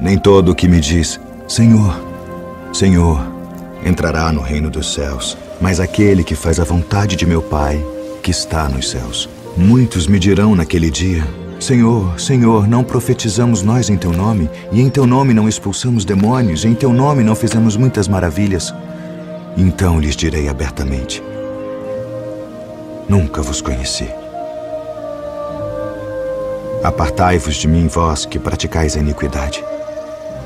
Nem 0.00 0.18
todo 0.18 0.50
o 0.50 0.54
que 0.54 0.68
me 0.68 0.80
diz, 0.80 1.20
Senhor, 1.46 2.00
Senhor, 2.72 3.24
entrará 3.84 4.32
no 4.32 4.40
reino 4.40 4.68
dos 4.68 4.92
céus, 4.92 5.36
mas 5.60 5.78
aquele 5.78 6.24
que 6.24 6.34
faz 6.34 6.58
a 6.58 6.64
vontade 6.64 7.16
de 7.16 7.24
meu 7.24 7.40
Pai, 7.40 7.82
que 8.22 8.30
está 8.30 8.68
nos 8.68 8.90
céus. 8.90 9.28
Muitos 9.56 10.06
me 10.06 10.18
dirão 10.18 10.56
naquele 10.56 10.90
dia: 10.90 11.24
Senhor, 11.60 12.18
Senhor, 12.18 12.66
não 12.66 12.82
profetizamos 12.82 13.62
nós 13.62 13.88
em 13.88 13.96
teu 13.96 14.12
nome, 14.12 14.50
e 14.72 14.80
em 14.80 14.90
teu 14.90 15.06
nome 15.06 15.32
não 15.32 15.48
expulsamos 15.48 16.04
demônios, 16.04 16.64
e 16.64 16.68
em 16.68 16.74
teu 16.74 16.92
nome 16.92 17.22
não 17.22 17.36
fizemos 17.36 17.76
muitas 17.76 18.08
maravilhas. 18.08 18.74
Então 19.56 20.00
lhes 20.00 20.16
direi 20.16 20.48
abertamente: 20.48 21.22
Nunca 23.08 23.42
vos 23.42 23.60
conheci. 23.60 24.08
Apartai-vos 26.82 27.54
de 27.54 27.68
mim, 27.68 27.86
vós 27.86 28.26
que 28.26 28.38
praticais 28.38 28.96
a 28.96 29.00
iniquidade. 29.00 29.64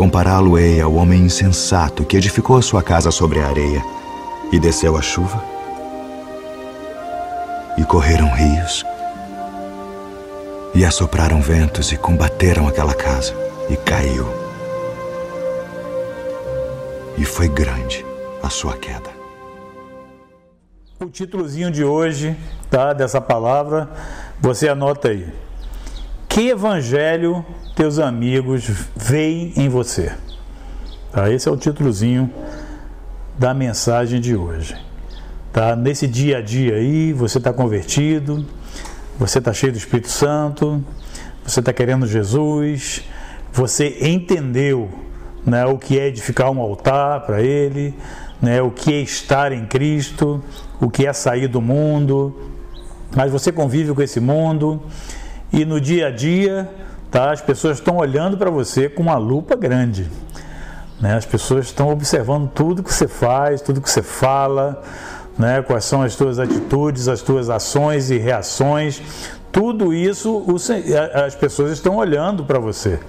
compará-lo-ei 0.00 0.80
ao 0.80 0.94
homem 0.94 1.20
insensato 1.24 2.06
que 2.06 2.16
edificou 2.16 2.56
a 2.56 2.62
sua 2.62 2.82
casa 2.82 3.10
sobre 3.10 3.38
a 3.38 3.46
areia, 3.46 3.84
e 4.50 4.58
desceu 4.58 4.96
a 4.96 5.02
chuva, 5.02 5.44
e 7.76 7.84
correram 7.84 8.32
rios, 8.32 8.82
e 10.74 10.86
assopraram 10.86 11.42
ventos, 11.42 11.92
e 11.92 11.98
combateram 11.98 12.66
aquela 12.66 12.94
casa, 12.94 13.34
e 13.68 13.76
caiu. 13.76 14.26
E 17.18 17.24
foi 17.26 17.48
grande 17.48 18.02
a 18.42 18.48
sua 18.48 18.78
queda. 18.78 19.10
O 20.98 21.10
títulozinho 21.10 21.70
de 21.70 21.84
hoje, 21.84 22.34
tá, 22.70 22.94
dessa 22.94 23.20
palavra, 23.20 23.90
você 24.40 24.66
anota 24.66 25.08
aí. 25.08 25.30
Que 26.30 26.50
evangelho 26.50 27.44
teus 27.74 27.98
amigos 27.98 28.62
veem 28.94 29.52
em 29.56 29.68
você? 29.68 30.12
Tá, 31.10 31.28
esse 31.28 31.48
é 31.48 31.50
o 31.50 31.56
títulozinho 31.56 32.32
da 33.36 33.52
mensagem 33.52 34.20
de 34.20 34.36
hoje. 34.36 34.76
Tá? 35.52 35.74
Nesse 35.74 36.06
dia 36.06 36.38
a 36.38 36.40
dia 36.40 36.76
aí, 36.76 37.12
você 37.12 37.38
está 37.38 37.52
convertido, 37.52 38.46
você 39.18 39.38
está 39.38 39.52
cheio 39.52 39.72
do 39.72 39.78
Espírito 39.78 40.08
Santo, 40.08 40.84
você 41.44 41.58
está 41.58 41.72
querendo 41.72 42.06
Jesus, 42.06 43.02
você 43.52 43.98
entendeu 44.00 44.88
né, 45.44 45.66
o 45.66 45.76
que 45.78 45.98
é 45.98 46.06
edificar 46.06 46.48
um 46.52 46.60
altar 46.60 47.26
para 47.26 47.42
Ele, 47.42 47.92
né, 48.40 48.62
o 48.62 48.70
que 48.70 48.94
é 48.94 49.00
estar 49.00 49.50
em 49.50 49.66
Cristo, 49.66 50.40
o 50.80 50.88
que 50.88 51.08
é 51.08 51.12
sair 51.12 51.48
do 51.48 51.60
mundo, 51.60 52.52
mas 53.16 53.32
você 53.32 53.50
convive 53.50 53.92
com 53.92 54.00
esse 54.00 54.20
mundo 54.20 54.80
e 55.52 55.64
no 55.64 55.80
dia 55.80 56.08
a 56.08 56.10
dia 56.10 56.68
tá, 57.10 57.32
as 57.32 57.40
pessoas 57.40 57.78
estão 57.78 57.96
olhando 57.96 58.36
para 58.36 58.50
você 58.50 58.88
com 58.88 59.02
uma 59.02 59.16
lupa 59.16 59.56
grande. 59.56 60.08
Né? 61.00 61.14
As 61.14 61.26
pessoas 61.26 61.66
estão 61.66 61.90
observando 61.90 62.48
tudo 62.48 62.82
que 62.82 62.92
você 62.92 63.08
faz, 63.08 63.60
tudo 63.60 63.80
que 63.80 63.90
você 63.90 64.02
fala, 64.02 64.82
né? 65.38 65.62
quais 65.62 65.84
são 65.84 66.02
as 66.02 66.14
tuas 66.14 66.38
atitudes, 66.38 67.08
as 67.08 67.22
tuas 67.22 67.50
ações 67.50 68.10
e 68.10 68.18
reações. 68.18 69.02
Tudo 69.50 69.92
isso 69.92 70.44
as 71.14 71.34
pessoas 71.34 71.72
estão 71.72 71.96
olhando 71.96 72.44
para 72.44 72.58
você. 72.58 73.00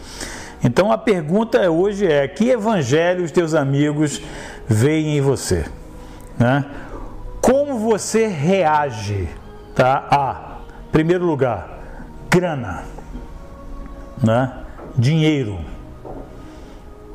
Então 0.64 0.92
a 0.92 0.98
pergunta 0.98 1.70
hoje 1.70 2.08
é: 2.08 2.28
que 2.28 2.50
evangelho 2.50 3.24
os 3.24 3.32
teus 3.32 3.54
amigos 3.54 4.22
veem 4.68 5.18
em 5.18 5.22
você? 5.22 5.66
Né? 6.40 6.66
Como 7.42 7.78
você 7.78 8.26
reage 8.26 9.28
tá? 9.76 10.08
a, 10.10 10.58
primeiro 10.92 11.26
lugar, 11.26 11.81
grana, 12.32 12.86
né? 14.24 14.54
dinheiro. 14.98 15.60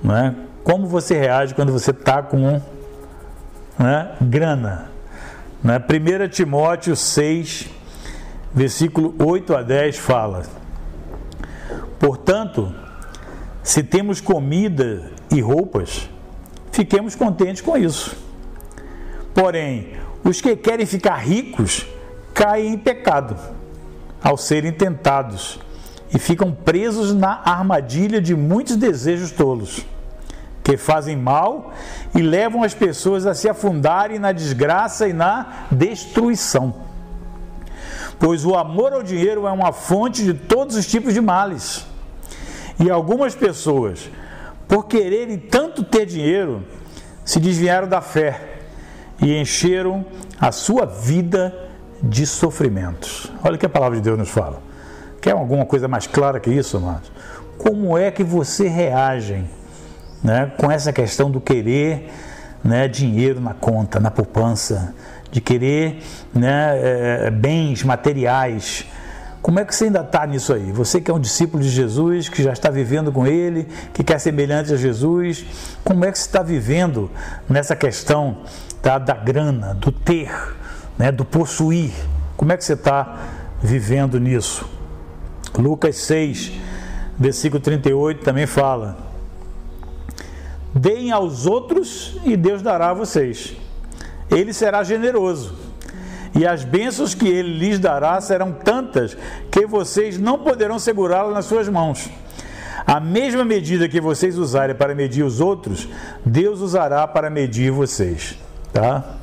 Né? 0.04 0.36
Como 0.62 0.86
você 0.86 1.18
reage 1.18 1.54
quando 1.54 1.72
você 1.72 1.90
está 1.90 2.22
com 2.22 2.60
né? 3.78 4.12
grana? 4.20 4.90
Né? 5.64 5.78
1 5.78 6.28
Timóteo 6.28 6.94
6, 6.94 7.66
versículo 8.52 9.14
8 9.18 9.56
a 9.56 9.62
10 9.62 9.96
fala: 9.96 10.42
Portanto, 11.98 12.74
se 13.62 13.82
temos 13.82 14.20
comida 14.20 15.10
e 15.30 15.40
roupas, 15.40 16.10
fiquemos 16.70 17.14
contentes 17.14 17.62
com 17.62 17.74
isso. 17.74 18.14
Porém, 19.34 19.94
os 20.22 20.42
que 20.42 20.54
querem 20.56 20.84
ficar 20.84 21.16
ricos 21.16 21.86
caem 22.34 22.74
em 22.74 22.78
pecado 22.78 23.55
ao 24.26 24.36
serem 24.36 24.72
tentados 24.72 25.60
e 26.12 26.18
ficam 26.18 26.50
presos 26.50 27.14
na 27.14 27.42
armadilha 27.44 28.20
de 28.20 28.34
muitos 28.34 28.74
desejos 28.74 29.30
tolos, 29.30 29.86
que 30.64 30.76
fazem 30.76 31.16
mal 31.16 31.72
e 32.12 32.20
levam 32.20 32.64
as 32.64 32.74
pessoas 32.74 33.24
a 33.24 33.34
se 33.36 33.48
afundarem 33.48 34.18
na 34.18 34.32
desgraça 34.32 35.06
e 35.06 35.12
na 35.12 35.66
destruição. 35.70 36.74
Pois 38.18 38.44
o 38.44 38.56
amor 38.56 38.92
ao 38.92 39.02
dinheiro 39.04 39.46
é 39.46 39.52
uma 39.52 39.70
fonte 39.70 40.24
de 40.24 40.34
todos 40.34 40.74
os 40.74 40.88
tipos 40.88 41.14
de 41.14 41.20
males 41.20 41.86
e 42.80 42.90
algumas 42.90 43.32
pessoas, 43.32 44.10
por 44.66 44.88
quererem 44.88 45.38
tanto 45.38 45.84
ter 45.84 46.04
dinheiro, 46.04 46.64
se 47.24 47.38
desviaram 47.38 47.86
da 47.86 48.00
fé 48.00 48.58
e 49.22 49.40
encheram 49.40 50.04
a 50.40 50.50
sua 50.50 50.84
vida 50.84 51.65
de 52.02 52.26
sofrimentos. 52.26 53.30
Olha 53.42 53.56
o 53.56 53.58
que 53.58 53.66
a 53.66 53.68
palavra 53.68 53.96
de 53.96 54.02
Deus 54.02 54.18
nos 54.18 54.28
fala. 54.28 54.62
Quer 55.20 55.32
alguma 55.32 55.64
coisa 55.64 55.88
mais 55.88 56.06
clara 56.06 56.38
que 56.38 56.50
isso, 56.50 56.76
amados? 56.76 57.10
Como 57.58 57.96
é 57.96 58.10
que 58.10 58.22
você 58.22 58.68
reage 58.68 59.44
né, 60.22 60.52
com 60.58 60.70
essa 60.70 60.92
questão 60.92 61.30
do 61.30 61.40
querer 61.40 62.12
né, 62.62 62.86
dinheiro 62.86 63.40
na 63.40 63.54
conta, 63.54 63.98
na 63.98 64.10
poupança, 64.10 64.94
de 65.30 65.40
querer 65.40 66.02
né, 66.34 66.78
é, 67.26 67.30
bens 67.30 67.82
materiais? 67.82 68.86
Como 69.46 69.60
é 69.60 69.64
que 69.64 69.74
você 69.74 69.84
ainda 69.84 70.00
está 70.00 70.26
nisso 70.26 70.52
aí? 70.52 70.72
Você 70.72 71.00
que 71.00 71.10
é 71.10 71.14
um 71.14 71.20
discípulo 71.20 71.62
de 71.62 71.68
Jesus, 71.68 72.28
que 72.28 72.42
já 72.42 72.52
está 72.52 72.68
vivendo 72.68 73.12
com 73.12 73.26
Ele, 73.26 73.68
que 73.94 74.02
quer 74.02 74.18
semelhante 74.18 74.72
a 74.72 74.76
Jesus, 74.76 75.44
como 75.84 76.04
é 76.04 76.10
que 76.10 76.18
você 76.18 76.26
está 76.26 76.42
vivendo 76.42 77.10
nessa 77.48 77.76
questão 77.76 78.38
tá, 78.82 78.98
da 78.98 79.14
grana, 79.14 79.72
do 79.74 79.92
ter, 79.92 80.32
né, 80.98 81.12
do 81.12 81.24
possuir? 81.24 81.92
Como 82.36 82.52
é 82.52 82.56
que 82.56 82.64
você 82.64 82.74
está 82.74 83.18
vivendo 83.62 84.18
nisso? 84.20 84.68
Lucas 85.56 85.96
6, 85.96 86.52
versículo 87.18 87.60
38 87.60 88.22
também 88.22 88.46
fala: 88.46 88.96
Deem 90.74 91.10
aos 91.12 91.46
outros 91.46 92.18
e 92.24 92.36
Deus 92.36 92.62
dará 92.62 92.90
a 92.90 92.94
vocês. 92.94 93.56
Ele 94.30 94.52
será 94.52 94.82
generoso 94.82 95.66
e 96.36 96.46
as 96.46 96.64
bênçãos 96.64 97.14
que 97.14 97.26
ele 97.26 97.58
lhes 97.58 97.78
dará 97.78 98.20
serão 98.20 98.52
tantas 98.52 99.16
que 99.50 99.66
vocês 99.66 100.18
não 100.18 100.38
poderão 100.38 100.78
segurá-las 100.78 101.32
nas 101.32 101.46
suas 101.46 101.66
mãos. 101.66 102.10
A 102.86 103.00
mesma 103.00 103.42
medida 103.42 103.88
que 103.88 104.00
vocês 104.00 104.36
usarem 104.36 104.76
para 104.76 104.94
medir 104.94 105.24
os 105.24 105.40
outros, 105.40 105.88
Deus 106.24 106.60
usará 106.60 107.06
para 107.08 107.30
medir 107.30 107.70
vocês, 107.70 108.38
tá? 108.70 109.16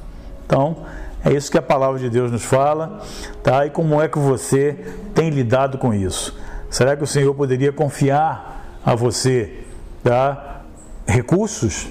Então, 0.45 0.77
é 1.25 1.31
isso 1.31 1.49
que 1.49 1.57
a 1.57 1.61
palavra 1.61 1.99
de 1.99 2.09
Deus 2.09 2.31
nos 2.31 2.43
fala, 2.43 3.01
tá? 3.41 3.65
E 3.65 3.69
como 3.69 4.01
é 4.01 4.09
que 4.09 4.19
você 4.19 4.77
tem 5.15 5.29
lidado 5.29 5.77
com 5.77 5.93
isso? 5.93 6.37
Será 6.69 6.97
que 6.97 7.03
o 7.03 7.07
Senhor 7.07 7.33
poderia 7.33 7.71
confiar 7.71 8.79
a 8.85 8.93
você, 8.93 9.63
tá? 10.03 10.63
Recursos? 11.07 11.87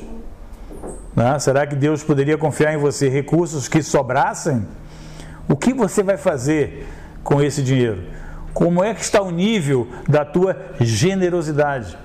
Né? 1.17 1.39
Será 1.39 1.67
que 1.67 1.75
Deus 1.75 2.03
poderia 2.03 2.37
confiar 2.37 2.75
em 2.75 2.77
você 2.77 3.09
recursos 3.09 3.69
que 3.69 3.83
sobrassem? 3.83 4.67
O 5.49 5.57
que 5.57 5.73
você 5.73 6.03
vai 6.03 6.17
fazer 6.19 6.87
com 7.25 7.41
esse 7.41 7.63
dinheiro? 7.63 8.03
Como 8.53 8.85
é 8.85 8.93
que 8.93 9.01
está 9.01 9.23
o 9.23 9.31
nível 9.31 9.89
da 10.07 10.25
tua 10.25 10.57
generosidade? 10.79 11.97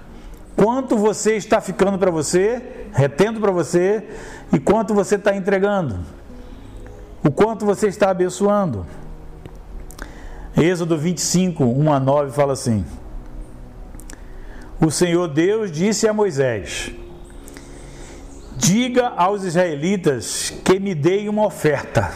Quanto 0.55 0.97
você 0.97 1.35
está 1.35 1.59
ficando 1.59 1.97
para 1.97 2.09
você, 2.09 2.87
retendo 2.93 3.39
para 3.39 3.51
você, 3.51 4.03
e 4.51 4.59
quanto 4.59 4.93
você 4.93 5.15
está 5.15 5.35
entregando? 5.35 5.99
O 7.23 7.31
quanto 7.31 7.65
você 7.65 7.87
está 7.87 8.09
abençoando? 8.09 8.85
Êxodo 10.55 10.97
25, 10.97 11.63
1 11.63 11.93
a 11.93 11.99
9 11.99 12.31
fala 12.31 12.53
assim: 12.53 12.85
O 14.79 14.89
Senhor 14.89 15.27
Deus 15.27 15.71
disse 15.71 16.07
a 16.07 16.13
Moisés: 16.13 16.91
Diga 18.55 19.09
aos 19.09 19.43
israelitas 19.43 20.53
que 20.63 20.79
me 20.79 20.95
deem 20.95 21.29
uma 21.29 21.45
oferta. 21.45 22.11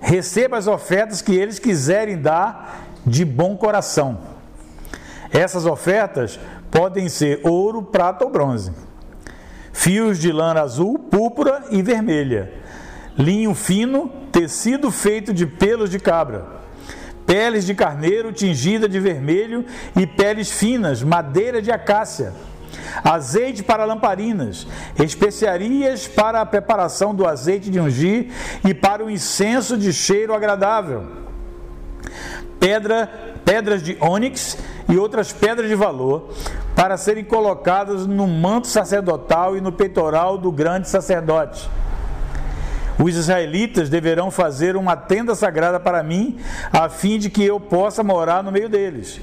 Receba 0.00 0.56
as 0.56 0.66
ofertas 0.66 1.22
que 1.22 1.34
eles 1.34 1.58
quiserem 1.58 2.20
dar 2.20 2.86
de 3.06 3.24
bom 3.24 3.56
coração. 3.56 4.18
Essas 5.30 5.66
ofertas 5.66 6.40
podem 6.70 7.08
ser 7.08 7.40
ouro, 7.44 7.82
prata 7.82 8.24
ou 8.24 8.30
bronze, 8.30 8.72
fios 9.72 10.18
de 10.18 10.32
lã 10.32 10.52
azul, 10.54 10.98
púrpura 10.98 11.64
e 11.70 11.82
vermelha, 11.82 12.52
linho 13.18 13.54
fino, 13.54 14.10
tecido 14.30 14.90
feito 14.90 15.34
de 15.34 15.46
pelos 15.46 15.90
de 15.90 15.98
cabra, 15.98 16.46
peles 17.26 17.66
de 17.66 17.74
carneiro 17.74 18.32
tingida 18.32 18.88
de 18.88 19.00
vermelho 19.00 19.64
e 19.96 20.06
peles 20.06 20.50
finas, 20.50 21.02
madeira 21.02 21.60
de 21.60 21.70
acácia 21.70 22.32
azeite 23.02 23.62
para 23.62 23.84
lamparinas, 23.84 24.66
especiarias 24.98 26.06
para 26.06 26.40
a 26.40 26.46
preparação 26.46 27.14
do 27.14 27.26
azeite 27.26 27.70
de 27.70 27.80
ungir 27.80 28.30
e 28.64 28.74
para 28.74 29.04
o 29.04 29.10
incenso 29.10 29.76
de 29.76 29.92
cheiro 29.92 30.34
agradável, 30.34 31.06
pedra, 32.58 33.08
pedras 33.44 33.82
de 33.82 33.96
ônix 34.00 34.58
e 34.88 34.96
outras 34.96 35.32
pedras 35.32 35.68
de 35.68 35.74
valor 35.74 36.30
para 36.74 36.96
serem 36.96 37.24
colocadas 37.24 38.06
no 38.06 38.26
manto 38.26 38.68
sacerdotal 38.68 39.56
e 39.56 39.60
no 39.60 39.72
peitoral 39.72 40.38
do 40.38 40.52
grande 40.52 40.88
sacerdote. 40.88 41.68
Os 42.98 43.14
israelitas 43.14 43.88
deverão 43.88 44.30
fazer 44.30 44.76
uma 44.76 44.96
tenda 44.96 45.34
sagrada 45.34 45.78
para 45.78 46.02
mim, 46.02 46.38
a 46.72 46.88
fim 46.88 47.18
de 47.18 47.30
que 47.30 47.44
eu 47.44 47.60
possa 47.60 48.02
morar 48.02 48.42
no 48.42 48.50
meio 48.50 48.68
deles. 48.68 49.20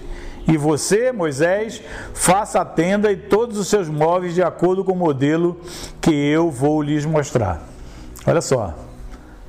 E 0.48 0.58
você, 0.58 1.12
Moisés, 1.12 1.82
faça 2.14 2.62
a 2.62 2.66
tenda 2.66 3.12
e 3.12 3.18
todos 3.18 3.58
os 3.58 3.68
seus 3.68 3.90
móveis 3.90 4.34
de 4.36 4.44
acordo 4.44 4.84
com 4.84 4.94
o 4.94 4.96
modelo 4.96 5.60
que 6.00 6.12
eu 6.12 6.52
vou 6.52 6.82
lhes 6.82 7.04
mostrar. 7.04 7.62
Olha 8.26 8.42
só, 8.42 8.68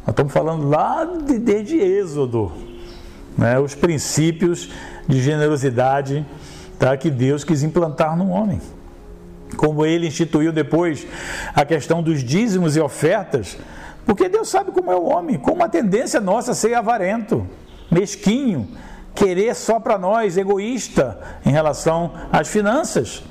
nós 0.06 0.08
estamos 0.08 0.32
falando 0.32 0.68
lá 0.68 1.04
de, 1.04 1.38
desde 1.38 1.78
Êxodo, 1.78 2.50
né, 3.36 3.58
os 3.58 3.74
princípios 3.74 4.70
de 5.06 5.20
generosidade 5.20 6.24
tá, 6.78 6.96
que 6.96 7.10
Deus 7.10 7.44
quis 7.44 7.62
implantar 7.62 8.16
no 8.16 8.30
homem. 8.30 8.60
Como 9.56 9.84
ele 9.84 10.06
instituiu 10.06 10.52
depois 10.52 11.06
a 11.54 11.64
questão 11.64 12.02
dos 12.02 12.24
dízimos 12.24 12.76
e 12.76 12.80
ofertas, 12.80 13.58
porque 14.06 14.28
Deus 14.28 14.48
sabe 14.48 14.70
como 14.70 14.90
é 14.90 14.96
o 14.96 15.04
homem, 15.04 15.36
como 15.36 15.64
a 15.64 15.68
tendência 15.68 16.20
nossa 16.20 16.52
a 16.52 16.54
ser 16.54 16.74
avarento, 16.74 17.44
mesquinho, 17.90 18.68
querer 19.14 19.54
só 19.56 19.80
para 19.80 19.98
nós, 19.98 20.36
egoísta 20.36 21.18
em 21.44 21.50
relação 21.50 22.12
às 22.30 22.46
finanças. 22.46 23.24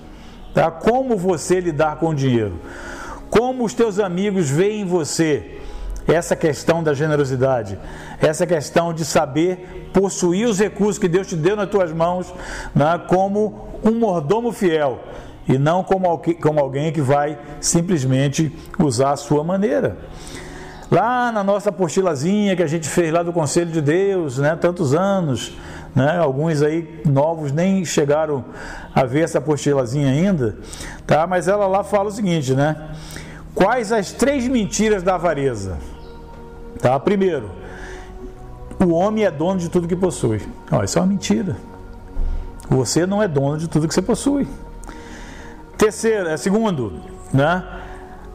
Tá? 0.54 0.70
Como 0.70 1.16
você 1.16 1.62
lidar 1.62 1.96
com 1.96 2.10
o 2.10 2.16
dinheiro? 2.16 2.60
Como 3.30 3.64
os 3.64 3.74
teus 3.74 4.00
amigos 4.00 4.50
veem 4.50 4.82
em 4.82 4.86
você 4.86 5.62
essa 6.08 6.36
questão 6.36 6.84
da 6.84 6.94
generosidade, 6.94 7.80
essa 8.22 8.46
questão 8.46 8.94
de 8.94 9.04
saber 9.04 9.90
possuir 9.94 10.48
os 10.48 10.60
recursos 10.60 11.00
que 11.00 11.08
Deus 11.08 11.28
te 11.28 11.36
deu 11.36 11.56
nas 11.56 11.70
tuas 11.70 11.92
mãos, 11.92 12.34
né, 12.76 13.02
como 13.08 13.70
um 13.84 13.92
mordomo 13.92 14.52
fiel 14.52 15.00
e 15.48 15.58
não 15.58 15.84
como, 15.84 16.22
como 16.42 16.60
alguém 16.60 16.92
que 16.92 17.02
vai 17.02 17.38
simplesmente 17.60 18.56
usar 18.78 19.12
a 19.12 19.18
sua 19.18 19.44
maneira. 19.44 19.98
Lá 20.92 21.32
na 21.32 21.44
nossa 21.44 21.70
apostilazinha 21.70 22.56
que 22.56 22.64
a 22.64 22.68
gente 22.68 22.88
fez 22.88 23.12
lá 23.12 23.24
do 23.24 23.34
Conselho 23.34 23.72
de 23.72 23.82
Deus, 23.82 24.38
né, 24.38 24.56
tantos 24.56 24.94
anos, 24.94 25.54
né? 25.96 26.18
Alguns 26.18 26.62
aí 26.62 27.02
novos 27.06 27.52
nem 27.52 27.86
chegaram 27.86 28.44
a 28.94 29.06
ver 29.06 29.22
essa 29.22 29.38
apostilazinha 29.38 30.10
ainda, 30.10 30.58
tá? 31.08 31.26
Mas 31.26 31.48
ela 31.48 31.66
lá 31.66 31.84
fala 31.84 32.10
o 32.10 32.12
seguinte, 32.12 32.54
né? 32.54 32.92
Quais 33.56 33.92
as 33.94 34.12
três 34.12 34.48
mentiras 34.48 35.02
da 35.02 35.16
avareza? 35.16 35.78
Tá? 36.82 37.00
Primeiro, 37.00 37.50
o 38.86 38.92
homem 38.92 39.24
é 39.24 39.32
dono 39.32 39.60
de 39.60 39.70
tudo 39.70 39.88
que 39.88 39.96
possui. 39.96 40.42
Ó, 40.70 40.84
isso 40.84 41.00
é 41.00 41.02
uma 41.02 41.08
mentira. 41.08 41.56
Você 42.70 43.06
não 43.06 43.24
é 43.24 43.28
dono 43.28 43.58
de 43.58 43.70
tudo 43.70 43.88
que 43.88 43.94
você 43.94 44.02
possui. 44.02 44.46
Terceiro, 45.78 46.28
é 46.28 46.36
segundo, 46.36 47.00
né? 47.34 47.64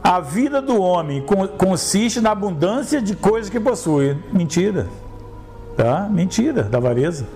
A 0.03 0.19
vida 0.19 0.61
do 0.61 0.81
homem 0.81 1.23
consiste 1.57 2.19
na 2.19 2.31
abundância 2.31 3.01
de 3.01 3.15
coisas 3.15 3.49
que 3.49 3.59
possui. 3.59 4.17
Mentira. 4.33 4.87
Tá? 5.77 6.07
Mentira 6.09 6.63
da 6.63 6.79
avareza. 6.79 7.27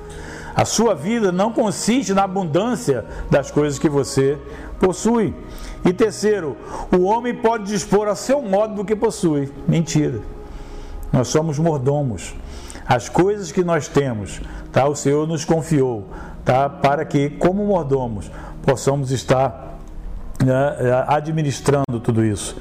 A 0.55 0.65
sua 0.65 0.95
vida 0.95 1.31
não 1.31 1.51
consiste 1.51 2.13
na 2.13 2.23
abundância 2.23 3.05
das 3.29 3.51
coisas 3.51 3.77
que 3.77 3.89
você 3.89 4.37
possui. 4.79 5.33
E 5.83 5.93
terceiro, 5.93 6.57
o 6.91 7.03
homem 7.03 7.35
pode 7.35 7.65
dispor 7.65 8.07
a 8.07 8.15
seu 8.15 8.41
modo 8.41 8.75
do 8.75 8.85
que 8.85 8.95
possui. 8.95 9.51
Mentira. 9.67 10.21
Nós 11.13 11.27
somos 11.27 11.59
mordomos. 11.59 12.33
As 12.87 13.09
coisas 13.09 13.51
que 13.51 13.63
nós 13.63 13.87
temos, 13.87 14.41
tá? 14.71 14.87
O 14.87 14.95
Senhor 14.95 15.27
nos 15.27 15.43
confiou, 15.43 16.07
tá? 16.43 16.69
Para 16.69 17.03
que, 17.03 17.29
como 17.29 17.65
mordomos, 17.65 18.31
possamos 18.63 19.11
estar 19.11 19.74
né, 20.45 20.75
administrando 21.07 21.99
tudo 22.01 22.23
isso. 22.23 22.55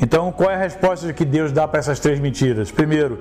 Então, 0.00 0.30
qual 0.30 0.50
é 0.50 0.54
a 0.54 0.58
resposta 0.58 1.12
que 1.12 1.24
Deus 1.24 1.50
dá 1.50 1.66
para 1.66 1.80
essas 1.80 1.98
três 1.98 2.20
mentiras? 2.20 2.70
Primeiro, 2.70 3.20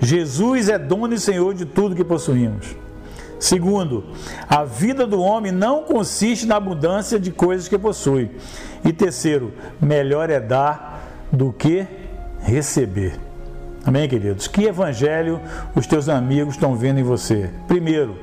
Jesus 0.00 0.68
é 0.68 0.78
dono 0.78 1.14
e 1.14 1.20
Senhor 1.20 1.54
de 1.54 1.64
tudo 1.64 1.94
que 1.94 2.04
possuímos. 2.04 2.74
Segundo, 3.38 4.04
a 4.48 4.64
vida 4.64 5.06
do 5.06 5.20
homem 5.20 5.52
não 5.52 5.84
consiste 5.84 6.46
na 6.46 6.56
abundância 6.56 7.20
de 7.20 7.30
coisas 7.30 7.68
que 7.68 7.78
possui. 7.78 8.30
E 8.84 8.92
terceiro, 8.92 9.52
melhor 9.80 10.30
é 10.30 10.40
dar 10.40 11.26
do 11.30 11.52
que 11.52 11.86
receber. 12.40 13.20
Amém, 13.84 14.08
queridos? 14.08 14.48
Que 14.48 14.64
evangelho 14.64 15.40
os 15.74 15.86
teus 15.86 16.08
amigos 16.08 16.54
estão 16.54 16.74
vendo 16.74 16.98
em 16.98 17.04
você? 17.04 17.50
Primeiro, 17.68 18.18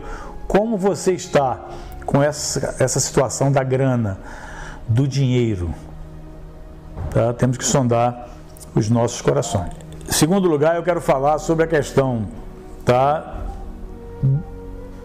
como 0.47 0.77
você 0.77 1.13
está 1.13 1.69
com 2.05 2.21
essa, 2.21 2.75
essa 2.79 2.99
situação 2.99 3.51
da 3.51 3.63
grana, 3.63 4.19
do 4.87 5.07
dinheiro? 5.07 5.73
Tá? 7.11 7.33
Temos 7.33 7.57
que 7.57 7.65
sondar 7.65 8.29
os 8.75 8.89
nossos 8.89 9.21
corações. 9.21 9.71
Segundo 10.09 10.47
lugar, 10.47 10.75
eu 10.75 10.83
quero 10.83 11.01
falar 11.01 11.37
sobre 11.39 11.65
a 11.65 11.67
questão 11.67 12.27
tá, 12.85 13.37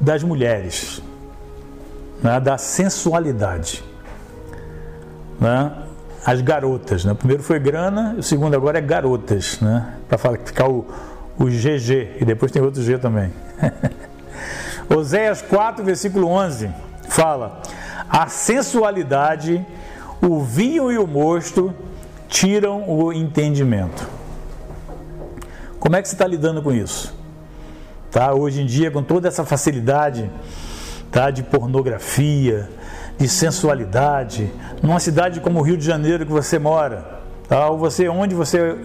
das 0.01 0.23
mulheres, 0.23 1.03
né, 2.23 2.41
da 2.41 2.59
sensualidade. 2.59 3.85
Né? 5.41 5.73
As 6.25 6.41
garotas. 6.41 7.05
Né? 7.05 7.15
Primeiro 7.15 7.43
foi 7.43 7.59
grana, 7.59 8.17
o 8.19 8.23
segundo 8.23 8.55
agora 8.55 8.79
é 8.79 8.81
garotas, 8.81 9.61
né? 9.61 9.94
para 10.08 10.19
ficar 10.37 10.69
o, 10.69 10.87
o 11.39 11.44
GG, 11.44 12.17
e 12.20 12.25
depois 12.25 12.51
tem 12.51 12.61
outro 12.61 12.82
G 12.82 12.99
também. 12.99 13.32
Oséias 14.94 15.43
4, 15.43 15.85
versículo 15.85 16.29
11, 16.29 16.70
fala: 17.08 17.63
A 18.08 18.27
sensualidade, 18.27 19.65
o 20.20 20.41
vinho 20.41 20.91
e 20.91 20.98
o 20.98 21.06
mosto 21.06 21.74
tiram 22.29 22.88
o 22.88 23.12
entendimento. 23.12 24.08
Como 25.79 25.94
é 25.94 26.03
que 26.03 26.08
você 26.08 26.15
está 26.15 26.27
lidando 26.27 26.62
com 26.62 26.72
isso? 26.72 27.15
Tá? 28.10 28.32
Hoje 28.32 28.62
em 28.62 28.67
dia, 28.67 28.91
com 28.91 29.03
toda 29.03 29.29
essa 29.29 29.44
facilidade 29.44 30.31
tá? 31.10 31.31
de 31.31 31.43
pornografia, 31.43 32.69
de 33.19 33.29
sensualidade, 33.29 34.50
numa 34.82 35.00
cidade 35.00 35.41
como 35.41 35.60
o 35.60 35.62
Rio 35.62 35.77
de 35.77 35.84
Janeiro 35.84 36.24
que 36.24 36.32
você 36.32 36.58
mora, 36.58 37.20
tá? 37.48 37.69
ou 37.69 37.79
você, 37.79 38.08
onde 38.08 38.34
você 38.34 38.77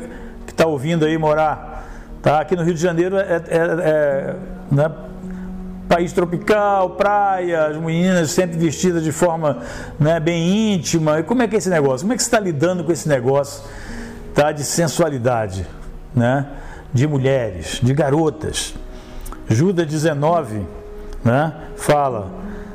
que 0.45 0.51
está 0.51 0.65
ouvindo 0.65 1.05
aí 1.05 1.17
morar, 1.17 1.87
tá? 2.21 2.41
aqui 2.41 2.55
no 2.55 2.63
Rio 2.63 2.73
de 2.73 2.81
Janeiro 2.81 3.17
é, 3.17 3.35
é, 3.35 3.57
é 3.57 4.35
né? 4.71 4.91
País 5.93 6.11
tropical, 6.11 6.89
praia, 6.91 7.67
as 7.67 7.77
meninas 7.77 8.31
sempre 8.31 8.57
vestidas 8.57 9.03
de 9.03 9.11
forma 9.11 9.59
né, 9.99 10.19
bem 10.19 10.73
íntima. 10.73 11.19
E 11.19 11.23
como 11.23 11.43
é 11.43 11.47
que 11.47 11.53
é 11.53 11.59
esse 11.59 11.69
negócio? 11.69 11.99
Como 11.99 12.13
é 12.13 12.15
que 12.15 12.23
você 12.23 12.27
está 12.29 12.39
lidando 12.39 12.83
com 12.83 12.91
esse 12.91 13.07
negócio 13.07 13.63
tá, 14.33 14.51
de 14.51 14.63
sensualidade, 14.63 15.67
né, 16.15 16.47
de 16.91 17.05
mulheres, 17.05 17.79
de 17.83 17.93
garotas? 17.93 18.73
Judas 19.47 19.85
19 19.85 20.65
né, 21.23 21.53
fala: 21.77 22.31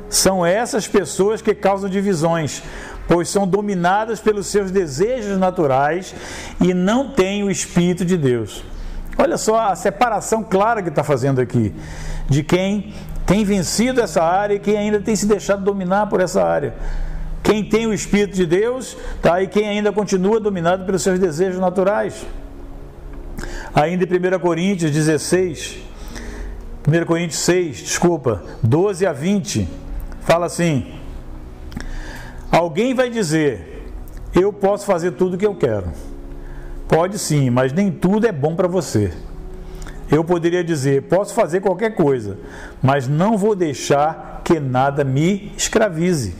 são 0.09 0.45
essas 0.45 0.87
pessoas 0.87 1.41
que 1.41 1.53
causam 1.53 1.89
divisões, 1.89 2.63
pois 3.05 3.27
são 3.27 3.45
dominadas 3.45 4.21
pelos 4.21 4.47
seus 4.47 4.71
desejos 4.71 5.37
naturais 5.37 6.15
e 6.61 6.73
não 6.73 7.09
têm 7.09 7.43
o 7.43 7.51
Espírito 7.51 8.05
de 8.05 8.15
Deus. 8.15 8.63
Olha 9.17 9.37
só 9.37 9.59
a 9.59 9.75
separação 9.75 10.41
clara 10.41 10.81
que 10.81 10.87
está 10.87 11.03
fazendo 11.03 11.41
aqui 11.41 11.75
de 12.29 12.43
quem 12.43 12.93
tem 13.29 13.45
vencido 13.45 14.01
essa 14.01 14.23
área 14.23 14.55
e 14.55 14.59
quem 14.59 14.75
ainda 14.75 14.99
tem 14.99 15.15
se 15.15 15.27
deixado 15.27 15.63
dominar 15.63 16.07
por 16.07 16.19
essa 16.19 16.43
área. 16.43 16.73
Quem 17.43 17.63
tem 17.63 17.85
o 17.85 17.93
Espírito 17.93 18.35
de 18.35 18.43
Deus, 18.43 18.97
tá? 19.21 19.39
E 19.39 19.47
quem 19.47 19.69
ainda 19.69 19.91
continua 19.91 20.39
dominado 20.39 20.83
pelos 20.83 21.03
seus 21.03 21.19
desejos 21.19 21.59
naturais. 21.59 22.25
Ainda 23.75 24.03
em 24.03 24.35
1 24.35 24.39
Coríntios 24.39 24.89
16, 24.89 25.77
1 26.87 27.05
Coríntios 27.05 27.39
6, 27.41 27.77
desculpa, 27.77 28.41
12 28.63 29.05
a 29.05 29.13
20, 29.13 29.69
fala 30.21 30.47
assim: 30.47 30.91
Alguém 32.51 32.95
vai 32.95 33.11
dizer, 33.11 33.93
eu 34.33 34.51
posso 34.51 34.87
fazer 34.87 35.11
tudo 35.11 35.35
o 35.35 35.37
que 35.37 35.45
eu 35.45 35.53
quero. 35.53 35.91
Pode 36.87 37.19
sim, 37.19 37.51
mas 37.51 37.71
nem 37.71 37.91
tudo 37.91 38.25
é 38.25 38.31
bom 38.31 38.55
para 38.55 38.67
você. 38.67 39.13
Eu 40.11 40.23
poderia 40.23 40.63
dizer: 40.63 41.03
posso 41.03 41.33
fazer 41.33 41.61
qualquer 41.61 41.95
coisa, 41.95 42.37
mas 42.81 43.07
não 43.07 43.37
vou 43.37 43.55
deixar 43.55 44.41
que 44.43 44.59
nada 44.59 45.03
me 45.03 45.51
escravize. 45.55 46.35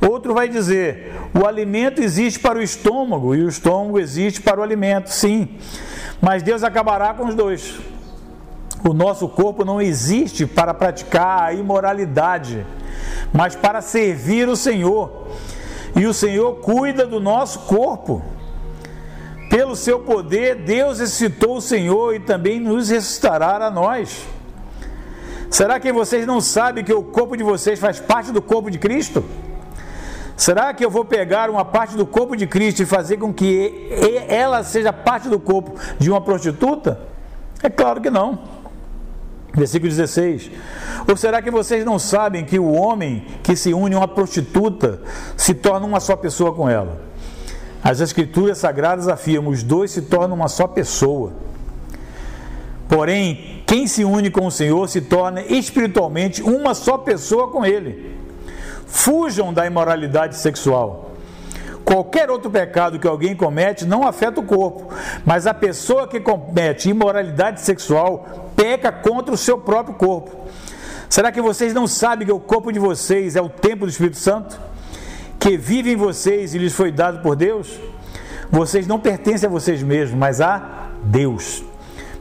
Outro 0.00 0.34
vai 0.34 0.48
dizer: 0.48 1.12
o 1.32 1.46
alimento 1.46 2.02
existe 2.02 2.40
para 2.40 2.58
o 2.58 2.62
estômago 2.62 3.34
e 3.34 3.42
o 3.42 3.48
estômago 3.48 3.98
existe 3.98 4.40
para 4.40 4.60
o 4.60 4.62
alimento, 4.62 5.08
sim, 5.10 5.56
mas 6.20 6.42
Deus 6.42 6.64
acabará 6.64 7.14
com 7.14 7.26
os 7.26 7.34
dois. 7.34 7.78
O 8.84 8.92
nosso 8.92 9.28
corpo 9.28 9.64
não 9.64 9.80
existe 9.80 10.44
para 10.44 10.74
praticar 10.74 11.44
a 11.44 11.52
imoralidade, 11.52 12.66
mas 13.32 13.54
para 13.54 13.80
servir 13.80 14.48
o 14.48 14.56
Senhor. 14.56 15.28
E 15.94 16.04
o 16.04 16.12
Senhor 16.12 16.56
cuida 16.56 17.06
do 17.06 17.20
nosso 17.20 17.60
corpo. 17.60 18.22
Pelo 19.52 19.76
seu 19.76 20.00
poder, 20.00 20.54
Deus 20.54 20.98
ressuscitou 20.98 21.58
o 21.58 21.60
Senhor 21.60 22.14
e 22.14 22.20
também 22.20 22.58
nos 22.58 22.88
ressuscitará 22.88 23.66
a 23.66 23.70
nós. 23.70 24.26
Será 25.50 25.78
que 25.78 25.92
vocês 25.92 26.26
não 26.26 26.40
sabem 26.40 26.82
que 26.82 26.94
o 26.94 27.02
corpo 27.02 27.36
de 27.36 27.44
vocês 27.44 27.78
faz 27.78 28.00
parte 28.00 28.32
do 28.32 28.40
corpo 28.40 28.70
de 28.70 28.78
Cristo? 28.78 29.22
Será 30.38 30.72
que 30.72 30.82
eu 30.82 30.88
vou 30.88 31.04
pegar 31.04 31.50
uma 31.50 31.66
parte 31.66 31.94
do 31.98 32.06
corpo 32.06 32.34
de 32.34 32.46
Cristo 32.46 32.82
e 32.82 32.86
fazer 32.86 33.18
com 33.18 33.30
que 33.30 33.90
ela 34.26 34.64
seja 34.64 34.90
parte 34.90 35.28
do 35.28 35.38
corpo 35.38 35.78
de 35.98 36.10
uma 36.10 36.22
prostituta? 36.22 36.98
É 37.62 37.68
claro 37.68 38.00
que 38.00 38.08
não. 38.08 38.38
Versículo 39.52 39.90
16. 39.90 40.50
Ou 41.06 41.14
será 41.14 41.42
que 41.42 41.50
vocês 41.50 41.84
não 41.84 41.98
sabem 41.98 42.42
que 42.42 42.58
o 42.58 42.72
homem 42.72 43.26
que 43.42 43.54
se 43.54 43.74
une 43.74 43.94
a 43.96 43.98
uma 43.98 44.08
prostituta 44.08 45.02
se 45.36 45.52
torna 45.52 45.86
uma 45.86 46.00
só 46.00 46.16
pessoa 46.16 46.54
com 46.54 46.70
ela? 46.70 47.11
As 47.82 48.00
Escrituras 48.00 48.58
Sagradas 48.58 49.08
afirmam: 49.08 49.52
os 49.52 49.62
dois 49.62 49.90
se 49.90 50.02
tornam 50.02 50.36
uma 50.36 50.48
só 50.48 50.66
pessoa. 50.66 51.32
Porém, 52.88 53.62
quem 53.66 53.86
se 53.86 54.04
une 54.04 54.30
com 54.30 54.46
o 54.46 54.50
Senhor 54.50 54.88
se 54.88 55.00
torna 55.00 55.40
espiritualmente 55.42 56.42
uma 56.42 56.74
só 56.74 56.98
pessoa 56.98 57.48
com 57.50 57.64
Ele. 57.64 58.16
Fujam 58.86 59.52
da 59.52 59.66
imoralidade 59.66 60.36
sexual. 60.36 61.12
Qualquer 61.84 62.30
outro 62.30 62.50
pecado 62.50 62.98
que 62.98 63.08
alguém 63.08 63.34
comete 63.34 63.84
não 63.84 64.06
afeta 64.06 64.40
o 64.40 64.44
corpo, 64.44 64.94
mas 65.24 65.46
a 65.46 65.54
pessoa 65.54 66.06
que 66.06 66.20
comete 66.20 66.90
imoralidade 66.90 67.60
sexual 67.60 68.50
peca 68.54 68.92
contra 68.92 69.34
o 69.34 69.38
seu 69.38 69.58
próprio 69.58 69.94
corpo. 69.94 70.30
Será 71.08 71.32
que 71.32 71.42
vocês 71.42 71.74
não 71.74 71.86
sabem 71.86 72.26
que 72.26 72.32
o 72.32 72.38
corpo 72.38 72.70
de 72.70 72.78
vocês 72.78 73.36
é 73.36 73.40
o 73.42 73.48
templo 73.48 73.86
do 73.86 73.90
Espírito 73.90 74.16
Santo? 74.16 74.58
Que 75.42 75.56
vive 75.56 75.92
em 75.92 75.96
vocês 75.96 76.54
e 76.54 76.58
lhes 76.58 76.72
foi 76.72 76.92
dado 76.92 77.18
por 77.18 77.34
Deus, 77.34 77.80
vocês 78.48 78.86
não 78.86 79.00
pertencem 79.00 79.48
a 79.48 79.50
vocês 79.50 79.82
mesmos, 79.82 80.16
mas 80.16 80.40
a 80.40 80.90
Deus, 81.02 81.64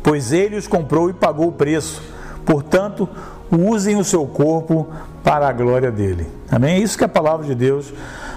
pois 0.01 0.34
Ele 0.34 0.56
os 0.56 0.68
comprou 0.68 1.08
e 1.08 1.13
pagou 1.13 1.50
o 1.50 1.51
preço. 1.51 2.01
Portanto, 2.44 3.08
usem 3.51 3.96
o 3.96 4.04
seu 4.04 4.25
corpo 4.25 4.88
para 5.24 5.48
a 5.48 5.54
glória 5.54 5.92
dele. 5.92 6.25
Amém? 6.50 6.78
É 6.78 6.80
isso 6.80 6.98
que 6.98 7.04
a 7.04 7.08
palavra 7.08 7.46
de 7.46 7.54
Deus 7.54 7.94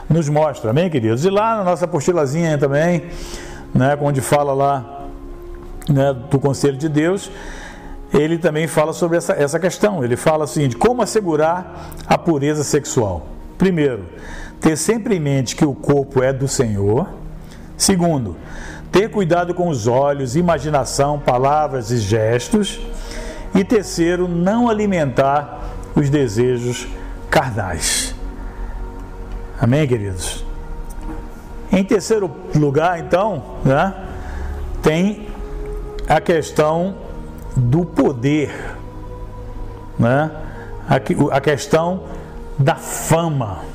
nos 0.06 0.28
mostra. 0.28 0.68
Amém, 0.68 0.90
queridos? 0.90 1.24
E 1.24 1.30
lá 1.30 1.56
na 1.56 1.64
nossa 1.64 1.86
apostilazinha 1.86 2.58
também, 2.58 3.04
né, 3.74 3.96
onde 4.02 4.20
fala 4.20 4.52
lá 4.52 5.06
né, 5.88 6.14
do 6.30 6.38
conselho 6.38 6.76
de 6.76 6.90
Deus, 6.90 7.30
ele 8.12 8.36
também 8.36 8.66
fala 8.66 8.92
sobre 8.92 9.16
essa, 9.16 9.32
essa 9.32 9.58
questão. 9.58 10.04
Ele 10.04 10.14
fala 10.14 10.44
assim 10.44 10.68
de 10.68 10.76
como 10.76 11.00
assegurar 11.00 11.88
a 12.06 12.18
pureza 12.18 12.62
sexual. 12.62 13.28
Primeiro, 13.56 14.04
ter 14.64 14.78
sempre 14.78 15.16
em 15.16 15.20
mente 15.20 15.54
que 15.54 15.64
o 15.66 15.74
corpo 15.74 16.22
é 16.22 16.32
do 16.32 16.48
Senhor. 16.48 17.06
Segundo, 17.76 18.34
ter 18.90 19.10
cuidado 19.10 19.52
com 19.52 19.68
os 19.68 19.86
olhos, 19.86 20.36
imaginação, 20.36 21.18
palavras 21.18 21.90
e 21.90 21.98
gestos. 21.98 22.80
E 23.54 23.62
terceiro, 23.62 24.26
não 24.26 24.70
alimentar 24.70 25.60
os 25.94 26.08
desejos 26.08 26.88
carnais. 27.28 28.14
Amém, 29.60 29.86
queridos? 29.86 30.42
Em 31.70 31.84
terceiro 31.84 32.30
lugar, 32.54 32.98
então, 32.98 33.58
né, 33.66 33.92
tem 34.82 35.28
a 36.08 36.22
questão 36.22 36.96
do 37.54 37.84
poder, 37.84 38.50
né? 39.98 40.30
a, 40.88 41.36
a 41.36 41.40
questão 41.42 42.04
da 42.58 42.76
fama. 42.76 43.73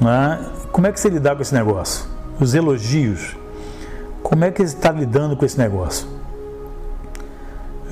Né? 0.00 0.38
Como 0.72 0.86
é 0.86 0.92
que 0.92 1.00
você 1.00 1.08
lidar 1.08 1.36
com 1.36 1.42
esse 1.42 1.54
negócio? 1.54 2.06
Os 2.40 2.54
elogios. 2.54 3.36
Como 4.22 4.44
é 4.44 4.50
que 4.50 4.58
você 4.64 4.74
está 4.74 4.92
lidando 4.92 5.36
com 5.36 5.44
esse 5.44 5.58
negócio? 5.58 6.06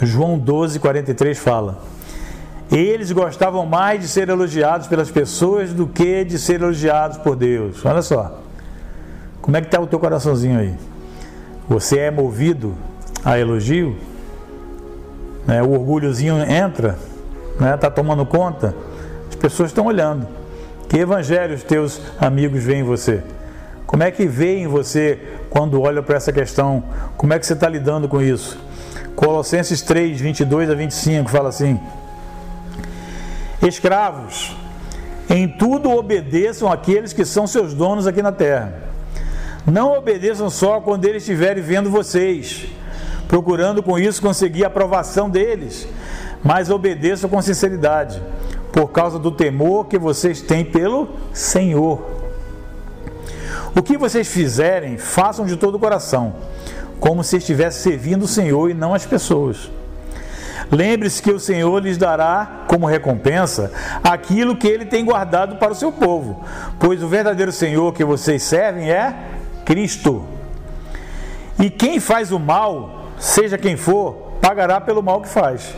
João 0.01 0.39
12, 0.39 0.79
43 0.79 1.39
fala: 1.39 1.79
Eles 2.71 3.11
gostavam 3.11 3.65
mais 3.65 4.01
de 4.01 4.09
ser 4.09 4.29
elogiados 4.29 4.87
pelas 4.87 5.11
pessoas 5.11 5.73
do 5.73 5.87
que 5.87 6.25
de 6.25 6.39
ser 6.39 6.61
elogiados 6.61 7.19
por 7.19 7.37
Deus. 7.37 7.85
Olha 7.85 8.03
só. 8.03 8.41
Como 9.41 9.57
é 9.57 9.61
que 9.61 9.69
está 9.69 9.81
o 9.81 9.87
teu 9.87 9.99
coraçãozinho 9.99 10.59
aí? 10.59 10.75
Você 11.69 11.99
é 11.99 12.11
movido 12.11 12.75
a 13.25 13.39
elogio? 13.39 13.97
Né? 15.47 15.63
O 15.63 15.71
orgulhozinho 15.71 16.39
entra? 16.43 16.99
Está 17.53 17.65
né? 17.65 17.77
Tá 17.77 17.91
tomando 17.91 18.27
conta? 18.27 18.75
As 19.29 19.37
pessoas 19.37 19.71
estão 19.71 19.87
olhando. 19.87 20.27
Que 20.88 20.99
evangelhos 20.99 21.62
teus 21.64 22.00
amigos 22.19 22.62
veem 22.62 22.81
em 22.81 22.85
você? 22.85 23.23
Como 23.87 24.02
é 24.02 24.11
que 24.11 24.26
veem 24.26 24.69
você 24.69 25.19
quando 25.50 25.81
olham 25.81 26.02
para 26.02 26.16
essa 26.16 26.33
questão? 26.33 26.83
Como 27.16 27.33
é 27.33 27.38
que 27.38 27.47
você 27.47 27.55
está 27.55 27.69
lidando 27.69 28.09
com 28.09 28.23
isso? 28.23 28.59
Colossenses 29.16 29.83
3, 29.83 30.21
22 30.21 30.71
a 30.71 30.75
25 30.75 31.28
fala 31.28 31.49
assim: 31.49 31.81
Escravos, 33.62 34.57
em 35.28 35.49
tudo 35.49 35.90
obedeçam 35.90 36.71
aqueles 36.71 37.12
que 37.12 37.25
são 37.25 37.47
seus 37.47 37.75
donos 37.75 38.07
aqui 38.07 38.23
na 38.23 38.33
terra. 38.33 38.75
Não 39.66 39.93
obedeçam 39.93 40.49
só 40.49 40.81
quando 40.81 41.05
eles 41.05 41.23
estiverem 41.23 41.62
vendo 41.62 41.90
vocês, 41.90 42.66
procurando 43.26 43.83
com 43.83 43.99
isso 43.99 44.23
conseguir 44.23 44.62
a 44.62 44.69
aprovação 44.69 45.28
deles, 45.28 45.88
mas 46.45 46.71
obedeçam 46.71 47.28
com 47.28 47.43
sinceridade 47.43 48.23
por 48.76 48.90
causa 48.90 49.18
do 49.18 49.30
temor 49.30 49.87
que 49.87 49.99
vocês 49.99 50.42
têm 50.42 50.62
pelo 50.62 51.09
Senhor. 51.33 51.99
O 53.75 53.83
que 53.83 53.97
vocês 53.97 54.28
fizerem, 54.28 54.99
façam 54.99 55.47
de 55.47 55.56
todo 55.56 55.76
o 55.76 55.78
coração, 55.78 56.35
como 57.00 57.25
se 57.25 57.38
estivesse 57.38 57.80
servindo 57.80 58.25
o 58.25 58.28
Senhor 58.28 58.68
e 58.68 58.75
não 58.75 58.92
as 58.92 59.06
pessoas. 59.06 59.71
Lembre-se 60.71 61.23
que 61.23 61.33
o 61.33 61.40
Senhor 61.40 61.83
lhes 61.83 61.97
dará 61.97 62.64
como 62.68 62.85
recompensa 62.85 63.73
aquilo 64.04 64.56
que 64.56 64.68
ele 64.68 64.85
tem 64.85 65.06
guardado 65.06 65.56
para 65.56 65.73
o 65.73 65.75
seu 65.75 65.90
povo, 65.90 66.45
pois 66.78 67.02
o 67.02 67.09
verdadeiro 67.09 67.52
Senhor 67.52 67.95
que 67.95 68.04
vocês 68.04 68.42
servem 68.42 68.90
é 68.90 69.16
Cristo. 69.64 70.23
E 71.59 71.71
quem 71.71 71.99
faz 71.99 72.30
o 72.30 72.38
mal, 72.38 73.06
seja 73.18 73.56
quem 73.56 73.75
for, 73.75 74.37
pagará 74.42 74.83
pelo 74.83 75.02
mal 75.02 75.23
que 75.23 75.30
faz. 75.30 75.75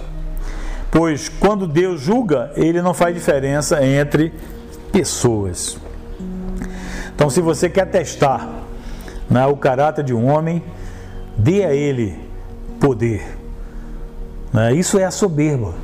Pois 0.90 1.28
quando 1.28 1.66
Deus 1.66 2.00
julga, 2.00 2.50
ele 2.56 2.80
não 2.80 2.94
faz 2.94 3.14
diferença 3.14 3.84
entre 3.84 4.32
pessoas. 4.90 5.78
Então, 7.14 7.28
se 7.28 7.40
você 7.40 7.68
quer 7.68 7.86
testar 7.86 8.48
né, 9.28 9.46
o 9.46 9.56
caráter 9.56 10.04
de 10.04 10.14
um 10.14 10.26
homem, 10.26 10.62
dê 11.36 11.64
a 11.64 11.74
ele 11.74 12.18
poder. 12.80 13.36
Né? 14.52 14.74
Isso 14.74 14.98
é 14.98 15.04
a 15.04 15.10
soberba. 15.10 15.74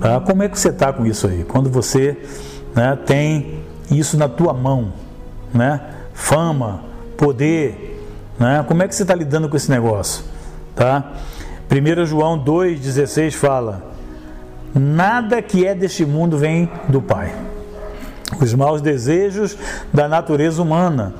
Tá? 0.00 0.20
Como 0.20 0.42
é 0.42 0.48
que 0.48 0.58
você 0.58 0.70
está 0.70 0.92
com 0.92 1.06
isso 1.06 1.26
aí? 1.26 1.44
Quando 1.44 1.70
você 1.70 2.16
né, 2.74 2.98
tem 3.06 3.62
isso 3.90 4.16
na 4.16 4.28
tua 4.28 4.52
mão, 4.52 4.92
né? 5.54 5.80
fama, 6.12 6.82
poder, 7.16 8.02
né? 8.38 8.64
como 8.66 8.82
é 8.82 8.88
que 8.88 8.94
você 8.94 9.02
está 9.02 9.14
lidando 9.14 9.48
com 9.48 9.56
esse 9.56 9.70
negócio? 9.70 10.24
Tá? 10.74 11.12
1 11.70 12.06
João 12.06 12.38
2,16 12.38 13.32
fala: 13.32 13.82
Nada 14.74 15.42
que 15.42 15.66
é 15.66 15.74
deste 15.74 16.06
mundo 16.06 16.38
vem 16.38 16.70
do 16.88 17.02
Pai. 17.02 17.34
Os 18.40 18.54
maus 18.54 18.80
desejos 18.80 19.56
da 19.92 20.08
natureza 20.08 20.60
humana, 20.60 21.14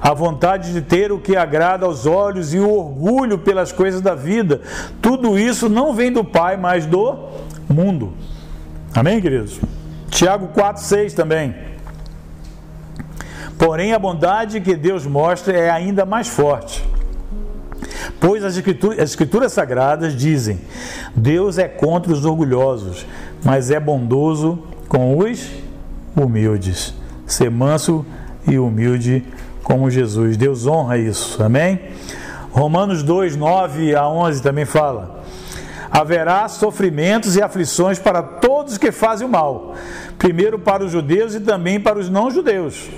a 0.00 0.12
vontade 0.14 0.72
de 0.72 0.80
ter 0.80 1.10
o 1.12 1.18
que 1.18 1.36
agrada 1.36 1.86
aos 1.86 2.06
olhos 2.06 2.54
e 2.54 2.58
o 2.58 2.70
orgulho 2.70 3.38
pelas 3.38 3.72
coisas 3.72 4.00
da 4.00 4.14
vida, 4.14 4.60
tudo 5.00 5.38
isso 5.38 5.68
não 5.68 5.92
vem 5.92 6.12
do 6.12 6.24
Pai, 6.24 6.56
mas 6.56 6.86
do 6.86 7.28
mundo. 7.68 8.12
Amém, 8.94 9.20
queridos? 9.20 9.60
Tiago 10.08 10.48
4,6 10.48 11.14
também. 11.14 11.54
Porém, 13.58 13.92
a 13.92 13.98
bondade 13.98 14.60
que 14.60 14.74
Deus 14.74 15.06
mostra 15.06 15.56
é 15.56 15.70
ainda 15.70 16.04
mais 16.04 16.28
forte 16.28 16.91
Pois 18.22 18.44
as 18.44 18.56
escrituras, 18.56 19.00
as 19.00 19.10
escrituras 19.10 19.52
sagradas 19.52 20.14
dizem: 20.14 20.60
Deus 21.12 21.58
é 21.58 21.66
contra 21.66 22.12
os 22.12 22.24
orgulhosos, 22.24 23.04
mas 23.44 23.68
é 23.68 23.80
bondoso 23.80 24.60
com 24.88 25.18
os 25.18 25.50
humildes. 26.14 26.94
Ser 27.26 27.50
manso 27.50 28.06
e 28.46 28.60
humilde 28.60 29.24
como 29.64 29.90
Jesus. 29.90 30.36
Deus 30.36 30.68
honra 30.68 30.98
isso, 30.98 31.42
amém? 31.42 31.80
Romanos 32.52 33.02
2, 33.02 33.34
9 33.34 33.96
a 33.96 34.08
11 34.08 34.40
também 34.40 34.64
fala: 34.64 35.24
Haverá 35.90 36.46
sofrimentos 36.46 37.34
e 37.34 37.42
aflições 37.42 37.98
para 37.98 38.22
todos 38.22 38.78
que 38.78 38.92
fazem 38.92 39.26
o 39.26 39.30
mal, 39.30 39.74
primeiro 40.16 40.60
para 40.60 40.84
os 40.84 40.92
judeus 40.92 41.34
e 41.34 41.40
também 41.40 41.80
para 41.80 41.98
os 41.98 42.08
não-judeus. 42.08 42.88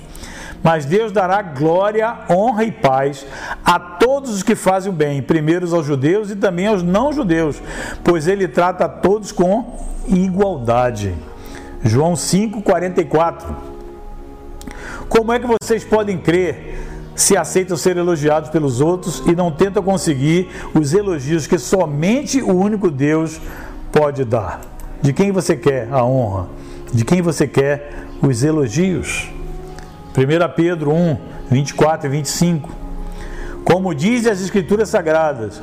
Mas 0.65 0.87
Deus 0.87 1.13
dará 1.13 1.43
glória, 1.43 2.21
honra 2.31 2.65
e 2.65 2.73
paz 2.73 3.27
a 3.63 3.79
todos 3.79 4.31
os 4.35 4.43
que 4.43 4.55
fazem 4.55 4.91
o 4.91 4.95
bem, 4.95 5.21
primeiro 5.21 5.73
aos 5.77 5.85
judeus 5.85 6.31
e 6.31 6.37
também 6.37 6.67
aos 6.67 6.83
não-judeus, 6.83 7.61
pois 8.03 8.27
ele 8.27 8.49
trata 8.49 8.87
a 8.87 8.89
todos 8.89 9.31
com 9.31 9.79
igualdade. 10.09 11.15
João 11.85 12.15
5:44. 12.17 13.55
Como 15.07 15.35
é 15.35 15.39
que 15.39 15.47
vocês 15.47 15.85
podem 15.85 16.17
crer 16.17 16.81
se 17.15 17.37
aceitam 17.37 17.77
ser 17.77 17.99
elogiados 17.99 18.49
pelos 18.49 18.81
outros 18.81 19.23
e 19.27 19.37
não 19.37 19.53
tentam 19.53 19.83
conseguir 19.83 20.49
os 20.75 20.95
elogios 20.95 21.47
que 21.47 21.59
somente 21.59 22.41
o 22.41 22.55
único 22.55 22.91
Deus 22.91 23.39
pode 23.93 24.25
dar? 24.25 24.63
De 25.03 25.13
quem 25.13 25.31
você 25.31 25.57
quer 25.57 25.89
a 25.93 26.03
honra? 26.03 26.47
De 26.91 27.05
quem 27.05 27.21
você 27.21 27.47
quer 27.47 28.07
os 28.23 28.43
elogios? 28.43 29.34
1 30.17 30.55
Pedro 30.55 30.93
1, 30.93 31.17
24 31.51 32.07
e 32.07 32.11
25. 32.11 32.71
Como 33.65 33.95
dizem 33.95 34.31
as 34.31 34.41
Escrituras 34.41 34.89
Sagradas, 34.91 35.61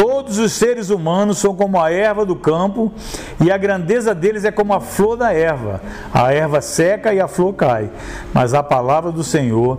Todos 0.00 0.38
os 0.38 0.52
seres 0.52 0.88
humanos 0.88 1.36
são 1.36 1.54
como 1.54 1.78
a 1.78 1.92
erva 1.92 2.24
do 2.24 2.34
campo, 2.34 2.90
e 3.38 3.50
a 3.50 3.58
grandeza 3.58 4.14
deles 4.14 4.46
é 4.46 4.50
como 4.50 4.72
a 4.72 4.80
flor 4.80 5.14
da 5.14 5.30
erva. 5.30 5.80
A 6.12 6.32
erva 6.32 6.62
seca 6.62 7.12
e 7.12 7.20
a 7.20 7.28
flor 7.28 7.52
cai, 7.52 7.90
mas 8.32 8.54
a 8.54 8.62
palavra 8.62 9.12
do 9.12 9.22
Senhor 9.22 9.78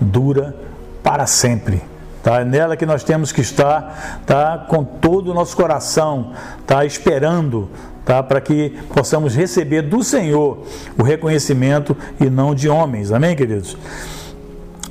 dura 0.00 0.56
para 1.02 1.26
sempre. 1.26 1.80
Tá? 2.24 2.40
É 2.40 2.44
nela 2.44 2.76
que 2.76 2.84
nós 2.84 3.04
temos 3.04 3.30
que 3.30 3.40
estar 3.40 4.22
tá? 4.26 4.66
com 4.68 4.82
todo 4.82 5.30
o 5.30 5.34
nosso 5.34 5.56
coração, 5.56 6.32
tá? 6.66 6.84
esperando 6.84 7.68
tá? 8.04 8.22
para 8.22 8.40
que 8.40 8.70
possamos 8.94 9.34
receber 9.34 9.82
do 9.82 10.02
Senhor 10.02 10.64
o 10.98 11.02
reconhecimento 11.02 11.96
e 12.20 12.28
não 12.28 12.54
de 12.54 12.68
homens. 12.68 13.12
Amém, 13.12 13.34
queridos? 13.36 13.76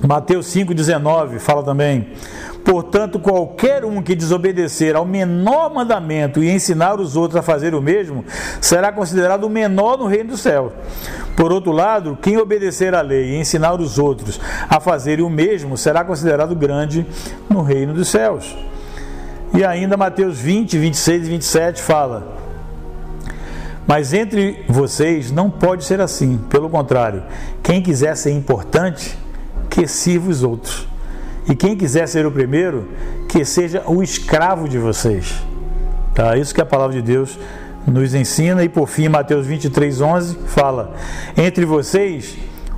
Mateus 0.08 0.48
5,19 0.48 1.38
fala 1.40 1.64
também. 1.64 2.08
Portanto, 2.64 3.20
qualquer 3.20 3.84
um 3.84 4.02
que 4.02 4.16
desobedecer 4.16 4.96
ao 4.96 5.06
menor 5.06 5.74
mandamento 5.74 6.44
e 6.44 6.50
ensinar 6.50 7.00
os 7.00 7.16
outros 7.16 7.40
a 7.40 7.42
fazer 7.42 7.74
o 7.74 7.82
mesmo, 7.82 8.24
será 8.60 8.92
considerado 8.92 9.46
o 9.46 9.50
menor 9.50 9.98
no 9.98 10.06
reino 10.06 10.32
do 10.32 10.38
céu. 10.38 10.72
Por 11.36 11.52
outro 11.52 11.72
lado, 11.72 12.18
quem 12.22 12.38
obedecer 12.38 12.94
à 12.94 13.02
lei 13.02 13.32
e 13.32 13.36
ensinar 13.38 13.80
os 13.80 13.98
outros 13.98 14.40
a 14.70 14.80
fazerem 14.80 15.26
o 15.26 15.30
mesmo, 15.30 15.76
será 15.76 16.04
considerado 16.04 16.56
grande 16.56 17.06
no 17.50 17.62
reino 17.62 17.94
dos 17.94 18.10
céus. 18.10 18.56
E 19.54 19.66
ainda 19.66 19.98
Mateus 19.98 20.38
20, 20.38 20.78
26 20.78 21.28
e 21.28 21.30
27 21.30 21.82
fala: 21.82 22.41
Mas 23.92 24.14
entre 24.14 24.64
vocês 24.70 25.34
não 25.34 25.50
pode 25.50 25.84
ser 25.84 26.00
assim, 26.00 26.38
pelo 26.50 26.70
contrário, 26.70 27.24
quem 27.62 27.82
quiser 27.82 28.16
ser 28.16 28.32
importante, 28.32 29.18
que 29.70 29.86
sirva 29.86 30.30
os 30.30 30.44
outros. 30.44 30.88
E 31.50 31.54
quem 31.54 31.76
quiser 31.76 32.08
ser 32.08 32.26
o 32.26 32.32
primeiro, 32.32 32.88
que 33.28 33.44
seja 33.44 33.84
o 33.86 34.02
escravo 34.02 34.70
de 34.70 34.78
vocês. 34.78 35.44
Tá? 36.16 36.38
Isso 36.38 36.56
que 36.56 36.62
a 36.62 36.66
palavra 36.66 36.96
de 36.96 37.02
Deus 37.02 37.38
nos 37.86 38.16
ensina. 38.16 38.64
E 38.64 38.70
por 38.70 38.88
fim, 38.88 39.10
Mateus 39.10 39.46
23, 39.46 40.00
11 40.00 40.38
fala: 40.46 40.96
Entre 41.36 41.66
vocês, 41.66 42.38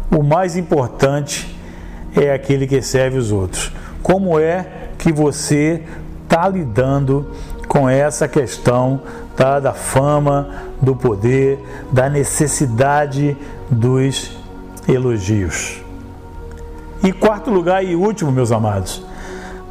o 0.10 0.24
mais 0.24 0.58
importante 0.58 1.55
é 2.15 2.34
aquele 2.34 2.65
que 2.65 2.82
serve 2.82 3.20
os 3.20 3.32
outros. 3.32 3.72
Como 4.01 4.39
é 4.39 4.65
que 4.98 5.13
você 5.13 5.84
está 6.24 6.50
lidando 6.50 7.29
com 7.68 7.88
essa 7.88 8.27
questão 8.27 9.01
tá, 9.35 9.59
da 9.59 9.74
fama, 9.74 10.50
do 10.81 10.96
poder, 10.96 11.63
da 11.91 12.09
necessidade 12.09 13.37
dos 13.69 14.37
elogios? 14.87 15.81
E 17.03 17.11
quarto 17.11 17.50
lugar 17.50 17.83
e 17.83 17.96
último, 17.96 18.31
meus 18.31 18.51
amados, 18.51 19.03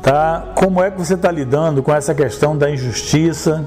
tá? 0.03 0.53
Como 0.55 0.83
é 0.83 0.91
que 0.91 0.99
você 0.99 1.15
está 1.15 1.31
lidando 1.31 1.83
com 1.83 1.93
essa 1.93 2.15
questão 2.15 2.57
da 2.57 2.71
injustiça, 2.71 3.67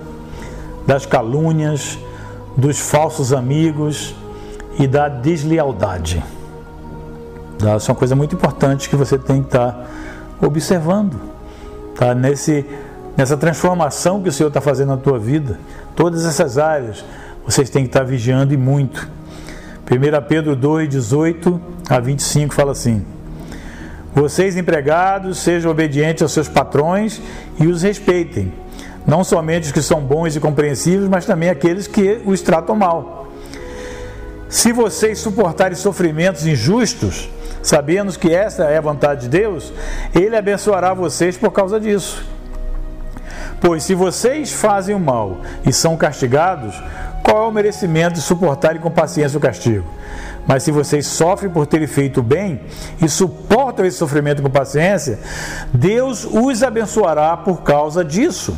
das 0.86 1.06
calúnias, 1.06 1.98
dos 2.56 2.80
falsos 2.80 3.34
amigos 3.34 4.16
e 4.78 4.86
da 4.86 5.10
deslealdade? 5.10 6.24
Tá? 7.58 7.78
Isso 7.78 7.90
é 7.90 7.94
uma 7.94 7.98
coisa 7.98 8.16
muito 8.16 8.36
importante 8.36 8.90
que 8.90 8.96
você 8.96 9.18
tem 9.18 9.42
que 9.42 9.48
estar 9.48 9.72
tá 9.72 9.86
observando, 10.46 11.20
tá? 11.96 12.14
Nesse, 12.14 12.66
nessa 13.18 13.38
transformação 13.38 14.22
que 14.22 14.30
o 14.30 14.32
Senhor 14.32 14.50
está 14.50 14.62
fazendo 14.62 14.90
na 14.90 14.98
tua 14.98 15.18
vida, 15.18 15.60
todas 15.96 16.26
essas 16.26 16.58
áreas, 16.58 17.04
vocês 17.46 17.70
têm 17.70 17.84
que 17.84 17.90
estar 17.90 18.04
vigiando 18.04 18.54
e 18.54 18.58
muito. 18.58 19.10
1 19.90 20.28
Pedro 20.28 20.56
2, 20.56 20.90
18 20.90 21.62
a 21.90 22.00
25 22.00 22.54
fala 22.54 22.72
assim. 22.72 23.06
Vocês, 24.14 24.56
empregados, 24.56 25.40
sejam 25.40 25.70
obedientes 25.70 26.24
aos 26.24 26.32
seus 26.32 26.48
patrões 26.48 27.22
e 27.60 27.68
os 27.68 27.82
respeitem, 27.82 28.52
não 29.06 29.24
somente 29.24 29.66
os 29.66 29.72
que 29.72 29.82
são 29.82 30.02
bons 30.02 30.36
e 30.36 30.40
compreensivos, 30.40 31.08
mas 31.10 31.26
também 31.26 31.50
aqueles 31.50 31.86
que 31.86 32.22
os 32.26 32.42
tratam 32.42 32.76
mal. 32.76 33.28
Se 34.48 34.72
vocês 34.72 35.20
suportarem 35.20 35.76
sofrimentos 35.76 36.48
injustos, 36.48 37.30
sabendo 37.62 38.18
que 38.18 38.34
essa 38.34 38.64
é 38.64 38.78
a 38.78 38.82
vontade 38.82 39.24
de 39.24 39.30
Deus, 39.30 39.74
Ele 40.14 40.36
abençoará 40.36 40.94
vocês 40.94 41.38
por 41.38 41.52
causa 41.52 41.80
disso. 41.80 42.35
Pois 43.60 43.84
se 43.84 43.96
vocês 43.96 44.52
fazem 44.52 44.96
o 44.96 45.00
mal 45.00 45.38
e 45.66 45.74
são 45.74 45.98
castigados, 45.98 46.76
qual 47.24 47.46
é 47.46 47.48
o 47.48 47.52
merecimento 47.52 48.16
de 48.16 48.22
suportarem 48.22 48.80
com 48.80 48.92
paciência 48.92 49.38
o 49.38 49.42
castigo? 49.42 49.86
Mas 50.48 50.62
se 50.62 50.72
vocês 50.72 51.08
sofrem 51.08 51.52
por 51.52 51.66
terem 51.66 51.88
feito 51.88 52.22
bem 52.22 52.62
e 53.02 53.10
suportam 53.10 53.86
esse 53.86 53.98
sofrimento 53.98 54.44
com 54.44 54.50
paciência, 54.50 55.20
Deus 55.74 56.24
os 56.24 56.62
abençoará 56.62 57.36
por 57.36 57.64
causa 57.64 58.06
disso. 58.06 58.56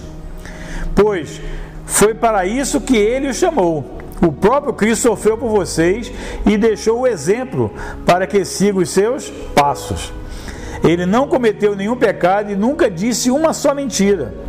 Pois 0.94 1.40
foi 1.86 2.14
para 2.14 2.46
isso 2.46 2.82
que 2.82 2.98
ele 2.98 3.30
os 3.30 3.38
chamou. 3.38 3.98
O 4.22 4.32
próprio 4.32 4.74
Cristo 4.74 5.04
sofreu 5.04 5.38
por 5.38 5.50
vocês 5.50 6.12
e 6.46 6.58
deixou 6.58 7.02
o 7.02 7.08
exemplo 7.08 7.74
para 8.06 8.28
que 8.28 8.44
sigam 8.44 8.82
os 8.82 8.90
seus 8.90 9.30
passos. 9.56 10.12
Ele 10.84 11.06
não 11.06 11.28
cometeu 11.28 11.76
nenhum 11.76 11.96
pecado 11.96 12.52
e 12.52 12.56
nunca 12.56 12.90
disse 12.90 13.32
uma 13.32 13.54
só 13.54 13.74
mentira. 13.74 14.47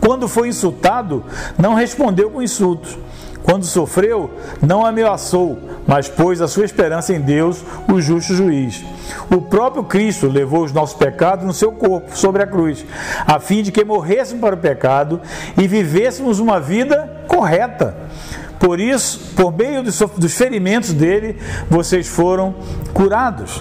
Quando 0.00 0.28
foi 0.28 0.48
insultado, 0.48 1.24
não 1.58 1.74
respondeu 1.74 2.30
com 2.30 2.42
insultos 2.42 2.98
quando 3.42 3.64
sofreu, 3.64 4.30
não 4.60 4.86
ameaçou, 4.86 5.58
mas 5.86 6.08
pôs 6.08 6.40
a 6.40 6.48
sua 6.48 6.64
esperança 6.64 7.12
em 7.12 7.20
Deus, 7.20 7.62
o 7.92 8.00
justo 8.00 8.34
juiz. 8.34 8.84
O 9.30 9.40
próprio 9.42 9.84
Cristo 9.84 10.28
levou 10.28 10.64
os 10.64 10.72
nossos 10.72 10.96
pecados 10.96 11.44
no 11.44 11.52
seu 11.52 11.72
corpo, 11.72 12.16
sobre 12.16 12.42
a 12.42 12.46
cruz, 12.46 12.84
a 13.26 13.40
fim 13.40 13.62
de 13.62 13.72
que 13.72 13.84
morrêssemos 13.84 14.40
para 14.40 14.54
o 14.54 14.58
pecado 14.58 15.20
e 15.58 15.66
vivêssemos 15.66 16.38
uma 16.38 16.60
vida 16.60 17.24
correta. 17.26 17.96
Por 18.60 18.78
isso, 18.78 19.32
por 19.34 19.52
meio 19.52 19.82
dos 19.82 20.34
ferimentos 20.34 20.92
dele, 20.92 21.36
vocês 21.68 22.06
foram 22.06 22.54
curados. 22.94 23.60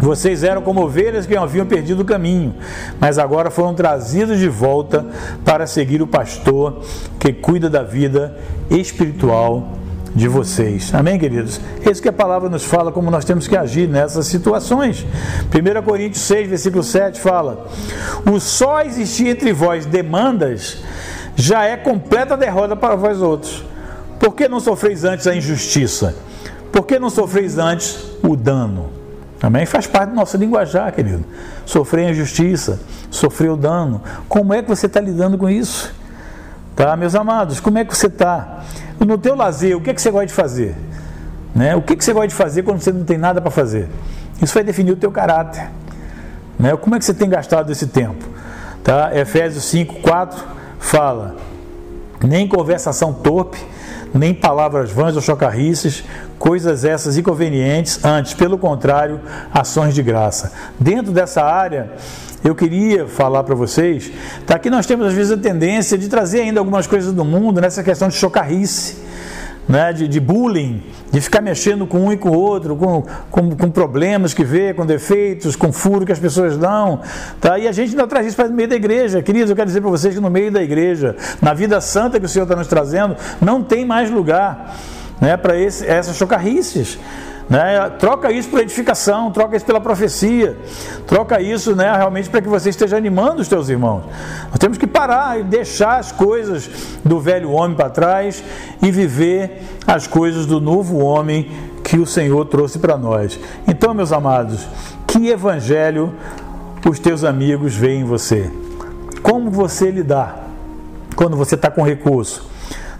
Vocês 0.00 0.44
eram 0.44 0.62
como 0.62 0.82
ovelhas 0.82 1.26
que 1.26 1.36
haviam 1.36 1.66
perdido 1.66 2.02
o 2.02 2.04
caminho, 2.04 2.54
mas 3.00 3.18
agora 3.18 3.50
foram 3.50 3.74
trazidos 3.74 4.38
de 4.38 4.48
volta 4.48 5.06
para 5.44 5.66
seguir 5.66 6.02
o 6.02 6.06
pastor 6.06 6.82
que 7.18 7.32
cuida 7.32 7.70
da 7.70 7.82
vida 7.82 8.36
espiritual 8.70 9.72
de 10.14 10.28
vocês. 10.28 10.94
Amém, 10.94 11.18
queridos? 11.18 11.60
É 11.84 11.90
isso 11.90 12.00
que 12.00 12.08
a 12.08 12.12
palavra 12.12 12.48
nos 12.48 12.64
fala, 12.64 12.90
como 12.90 13.10
nós 13.10 13.24
temos 13.24 13.46
que 13.46 13.56
agir 13.56 13.86
nessas 13.86 14.26
situações. 14.26 15.04
1 15.52 15.82
Coríntios 15.82 16.22
6, 16.22 16.48
versículo 16.48 16.82
7 16.82 17.20
fala: 17.20 17.66
O 18.30 18.40
só 18.40 18.80
existir 18.82 19.28
entre 19.28 19.52
vós 19.52 19.84
demandas 19.84 20.78
já 21.34 21.64
é 21.64 21.76
completa 21.76 22.36
derrota 22.36 22.74
para 22.74 22.96
vós 22.96 23.20
outros. 23.20 23.62
Por 24.18 24.34
que 24.34 24.48
não 24.48 24.58
sofreis 24.58 25.04
antes 25.04 25.26
a 25.26 25.36
injustiça? 25.36 26.16
Por 26.72 26.86
que 26.86 26.98
não 26.98 27.10
sofreis 27.10 27.58
antes 27.58 27.98
o 28.22 28.34
dano? 28.34 28.95
Também 29.38 29.66
faz 29.66 29.86
parte 29.86 30.10
do 30.10 30.16
nosso 30.16 30.36
linguajar, 30.36 30.92
querido. 30.92 31.24
Sofrer 31.64 32.10
injustiça, 32.10 32.80
sofrer 33.10 33.50
o 33.50 33.56
dano. 33.56 34.00
Como 34.28 34.54
é 34.54 34.62
que 34.62 34.68
você 34.68 34.86
está 34.86 35.00
lidando 35.00 35.36
com 35.36 35.48
isso? 35.48 35.94
Tá, 36.74 36.96
meus 36.96 37.14
amados, 37.14 37.60
como 37.60 37.78
é 37.78 37.84
que 37.84 37.96
você 37.96 38.06
está? 38.06 38.64
No 38.98 39.16
teu 39.16 39.34
lazer, 39.34 39.76
o 39.76 39.80
que, 39.80 39.90
é 39.90 39.94
que 39.94 40.00
você 40.00 40.10
gosta 40.10 40.26
de 40.26 40.32
fazer? 40.32 40.74
Né? 41.54 41.74
O 41.74 41.80
que, 41.80 41.94
é 41.94 41.96
que 41.96 42.04
você 42.04 42.12
gosta 42.12 42.28
de 42.28 42.34
fazer 42.34 42.62
quando 42.62 42.80
você 42.80 42.92
não 42.92 43.04
tem 43.04 43.16
nada 43.16 43.40
para 43.40 43.50
fazer? 43.50 43.88
Isso 44.42 44.52
vai 44.52 44.62
definir 44.62 44.92
o 44.92 44.96
teu 44.96 45.10
caráter. 45.10 45.70
Né? 46.58 46.76
Como 46.76 46.94
é 46.94 46.98
que 46.98 47.04
você 47.04 47.14
tem 47.14 47.28
gastado 47.28 47.72
esse 47.72 47.86
tempo? 47.86 48.24
Tá? 48.84 49.10
Efésios 49.16 49.64
5, 49.64 50.00
4 50.00 50.44
fala: 50.78 51.36
nem 52.22 52.46
conversação 52.46 53.12
torpe, 53.12 53.58
nem 54.18 54.34
palavras 54.34 54.90
vãs 54.90 55.16
ou 55.16 55.22
chocarrices, 55.22 56.04
coisas 56.38 56.84
essas 56.84 57.16
inconvenientes, 57.16 58.04
antes, 58.04 58.34
pelo 58.34 58.58
contrário, 58.58 59.20
ações 59.52 59.94
de 59.94 60.02
graça. 60.02 60.52
Dentro 60.78 61.12
dessa 61.12 61.42
área, 61.42 61.90
eu 62.44 62.54
queria 62.54 63.06
falar 63.06 63.42
para 63.44 63.54
vocês, 63.54 64.10
tá? 64.46 64.60
nós 64.70 64.86
temos 64.86 65.06
às 65.06 65.12
vezes 65.12 65.32
a 65.32 65.36
tendência 65.36 65.96
de 65.96 66.08
trazer 66.08 66.42
ainda 66.42 66.60
algumas 66.60 66.86
coisas 66.86 67.12
do 67.12 67.24
mundo 67.24 67.60
nessa 67.60 67.82
questão 67.82 68.08
de 68.08 68.14
chocarrice 68.14 69.05
né, 69.68 69.92
de, 69.92 70.06
de, 70.06 70.20
bullying, 70.20 70.82
de 71.10 71.20
ficar 71.20 71.40
mexendo 71.40 71.86
com 71.86 71.98
um 71.98 72.12
e 72.12 72.16
com 72.16 72.30
o 72.30 72.38
outro, 72.38 72.76
com, 72.76 73.04
com, 73.30 73.56
com, 73.56 73.70
problemas 73.70 74.32
que 74.32 74.44
vê, 74.44 74.72
com 74.72 74.86
defeitos, 74.86 75.56
com 75.56 75.72
furo 75.72 76.06
que 76.06 76.12
as 76.12 76.18
pessoas 76.18 76.56
dão. 76.56 77.00
Tá? 77.40 77.58
E 77.58 77.66
a 77.66 77.72
gente 77.72 77.90
ainda 77.90 78.06
traz 78.06 78.26
isso 78.26 78.36
para 78.36 78.46
o 78.46 78.52
meio 78.52 78.68
da 78.68 78.76
igreja. 78.76 79.22
Queridos, 79.22 79.50
eu 79.50 79.56
quero 79.56 79.66
dizer 79.66 79.80
para 79.80 79.90
vocês 79.90 80.14
que 80.14 80.20
no 80.20 80.30
meio 80.30 80.52
da 80.52 80.62
igreja, 80.62 81.16
na 81.42 81.52
vida 81.52 81.80
santa 81.80 82.20
que 82.20 82.26
o 82.26 82.28
Senhor 82.28 82.44
está 82.44 82.54
nos 82.54 82.68
trazendo, 82.68 83.16
não 83.40 83.62
tem 83.62 83.84
mais 83.84 84.10
lugar 84.10 84.76
né, 85.20 85.36
para 85.36 85.58
essas 85.58 86.16
chocarrices. 86.16 86.98
Né? 87.48 87.90
Troca 87.98 88.32
isso 88.32 88.48
por 88.48 88.60
edificação, 88.60 89.30
troca 89.30 89.56
isso 89.56 89.64
pela 89.64 89.80
profecia, 89.80 90.56
troca 91.06 91.40
isso 91.40 91.76
né, 91.76 91.94
realmente 91.96 92.28
para 92.28 92.42
que 92.42 92.48
você 92.48 92.70
esteja 92.70 92.96
animando 92.96 93.40
os 93.40 93.46
teus 93.46 93.68
irmãos. 93.68 94.02
Nós 94.50 94.58
temos 94.58 94.76
que 94.76 94.86
parar 94.86 95.38
e 95.38 95.44
deixar 95.44 95.98
as 95.98 96.10
coisas 96.10 96.68
do 97.04 97.20
velho 97.20 97.52
homem 97.52 97.76
para 97.76 97.88
trás 97.88 98.42
e 98.82 98.90
viver 98.90 99.62
as 99.86 100.08
coisas 100.08 100.44
do 100.44 100.60
novo 100.60 100.98
homem 100.98 101.48
que 101.84 101.96
o 101.98 102.06
Senhor 102.06 102.44
trouxe 102.46 102.80
para 102.80 102.96
nós. 102.96 103.38
Então, 103.68 103.94
meus 103.94 104.10
amados, 104.10 104.66
que 105.06 105.28
evangelho 105.28 106.12
os 106.88 106.98
teus 106.98 107.22
amigos 107.22 107.76
veem 107.76 108.00
em 108.00 108.04
você? 108.04 108.50
Como 109.22 109.52
você 109.52 109.88
lidar 109.88 110.48
quando 111.14 111.36
você 111.36 111.54
está 111.54 111.70
com 111.70 111.82
recurso? 111.82 112.55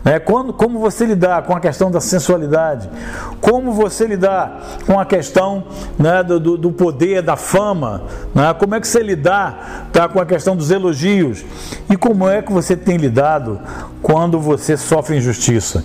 Né? 0.07 0.21
Quando, 0.21 0.53
como 0.53 0.79
você 0.79 1.05
lidar 1.05 1.43
com 1.43 1.53
a 1.53 1.59
questão 1.59 1.91
da 1.91 2.01
sensualidade, 2.01 2.89
como 3.41 3.73
você 3.73 4.07
lidar 4.07 4.79
com 4.87 5.01
a 5.01 5.05
questão 5.05 5.65
né, 5.99 6.23
do, 6.23 6.39
do, 6.57 6.71
poder, 6.71 7.23
da 7.23 7.35
fama, 7.35 8.05
né? 8.33 8.55
como 8.55 8.77
é 8.77 8.81
que 8.81 8.87
você 8.87 9.03
lidar 9.03 9.89
tá, 9.93 10.09
com 10.09 10.21
a 10.21 10.25
questão 10.25 10.55
dos 10.55 10.71
elogios 10.71 11.45
e 11.91 11.97
como 11.97 12.29
é 12.29 12.41
que 12.41 12.53
você 12.53 12.77
tem 12.77 12.97
lidado 12.97 13.59
quando 14.01 14.39
você 14.39 14.77
sofre 14.77 15.17
injustiça. 15.17 15.85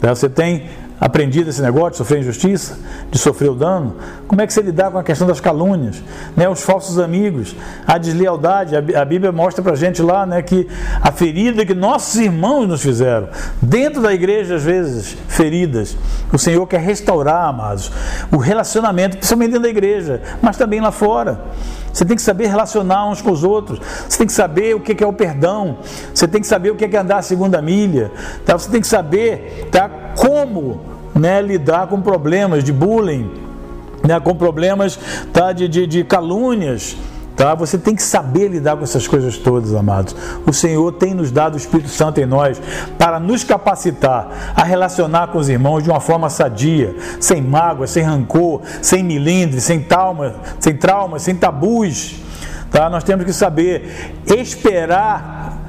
Né? 0.00 0.10
Você 0.10 0.28
tem 0.28 0.68
aprendido 1.00 1.50
esse 1.50 1.62
negócio 1.62 1.92
de 1.92 1.96
sofrer 1.98 2.20
injustiça, 2.20 2.78
de 3.10 3.18
sofrer 3.18 3.50
o 3.50 3.54
dano? 3.54 3.96
Como 4.26 4.40
é 4.40 4.46
que 4.46 4.52
você 4.52 4.62
lidar 4.62 4.90
com 4.90 4.98
a 4.98 5.02
questão 5.02 5.26
das 5.26 5.40
calúnias, 5.40 6.02
né? 6.36 6.48
os 6.48 6.62
falsos 6.62 6.98
amigos, 6.98 7.54
a 7.86 7.98
deslealdade? 7.98 8.76
A 8.76 9.04
Bíblia 9.04 9.32
mostra 9.32 9.62
para 9.62 9.74
gente 9.74 10.02
lá 10.02 10.26
né, 10.26 10.42
que 10.42 10.68
a 11.00 11.12
ferida 11.12 11.64
que 11.64 11.74
nossos 11.74 12.16
irmãos 12.16 12.66
nos 12.66 12.82
fizeram, 12.82 13.28
dentro 13.62 14.02
da 14.02 14.12
igreja, 14.12 14.56
às 14.56 14.64
vezes, 14.64 15.16
feridas, 15.28 15.96
o 16.32 16.38
Senhor 16.38 16.66
quer 16.66 16.80
restaurar, 16.80 17.48
amados, 17.48 17.90
o 18.32 18.36
relacionamento, 18.36 19.16
principalmente 19.16 19.50
dentro 19.50 19.62
da 19.62 19.70
igreja, 19.70 20.20
mas 20.42 20.56
também 20.56 20.80
lá 20.80 20.90
fora. 20.90 21.40
Você 21.92 22.04
tem 22.04 22.16
que 22.16 22.22
saber 22.22 22.46
relacionar 22.46 23.08
uns 23.08 23.20
com 23.20 23.30
os 23.30 23.44
outros. 23.44 23.80
Você 24.08 24.18
tem 24.18 24.26
que 24.26 24.32
saber 24.32 24.74
o 24.74 24.80
que 24.80 25.02
é 25.02 25.06
o 25.06 25.12
perdão. 25.12 25.78
Você 26.14 26.28
tem 26.28 26.40
que 26.40 26.46
saber 26.46 26.70
o 26.70 26.76
que 26.76 26.84
é 26.84 26.98
andar 26.98 27.18
a 27.18 27.22
segunda 27.22 27.60
milha. 27.60 28.10
Tá? 28.44 28.58
Você 28.58 28.70
tem 28.70 28.80
que 28.80 28.86
saber 28.86 29.68
tá, 29.70 29.88
como 30.16 30.80
né, 31.14 31.42
lidar 31.42 31.88
com 31.88 32.00
problemas 32.00 32.62
de 32.62 32.72
bullying, 32.72 33.30
né, 34.06 34.20
com 34.20 34.34
problemas 34.34 34.98
tá, 35.32 35.52
de, 35.52 35.68
de, 35.68 35.86
de 35.86 36.04
calúnias. 36.04 36.96
Tá? 37.38 37.54
Você 37.54 37.78
tem 37.78 37.94
que 37.94 38.02
saber 38.02 38.48
lidar 38.48 38.76
com 38.76 38.82
essas 38.82 39.06
coisas 39.06 39.38
todas, 39.38 39.72
amados. 39.72 40.14
O 40.44 40.52
Senhor 40.52 40.90
tem 40.94 41.14
nos 41.14 41.30
dado 41.30 41.54
o 41.54 41.56
Espírito 41.56 41.88
Santo 41.88 42.20
em 42.20 42.26
nós 42.26 42.60
para 42.98 43.20
nos 43.20 43.44
capacitar 43.44 44.52
a 44.56 44.64
relacionar 44.64 45.28
com 45.28 45.38
os 45.38 45.48
irmãos 45.48 45.84
de 45.84 45.88
uma 45.88 46.00
forma 46.00 46.28
sadia, 46.28 46.96
sem 47.20 47.40
mágoa, 47.40 47.86
sem 47.86 48.02
rancor, 48.02 48.62
sem 48.82 49.04
milindre, 49.04 49.60
sem 49.60 49.80
trauma, 49.80 50.34
sem 50.58 50.76
traumas, 50.76 51.22
sem 51.22 51.36
tabus. 51.36 52.16
Tá? 52.72 52.90
Nós 52.90 53.04
temos 53.04 53.24
que 53.24 53.32
saber 53.32 54.16
esperar 54.26 55.60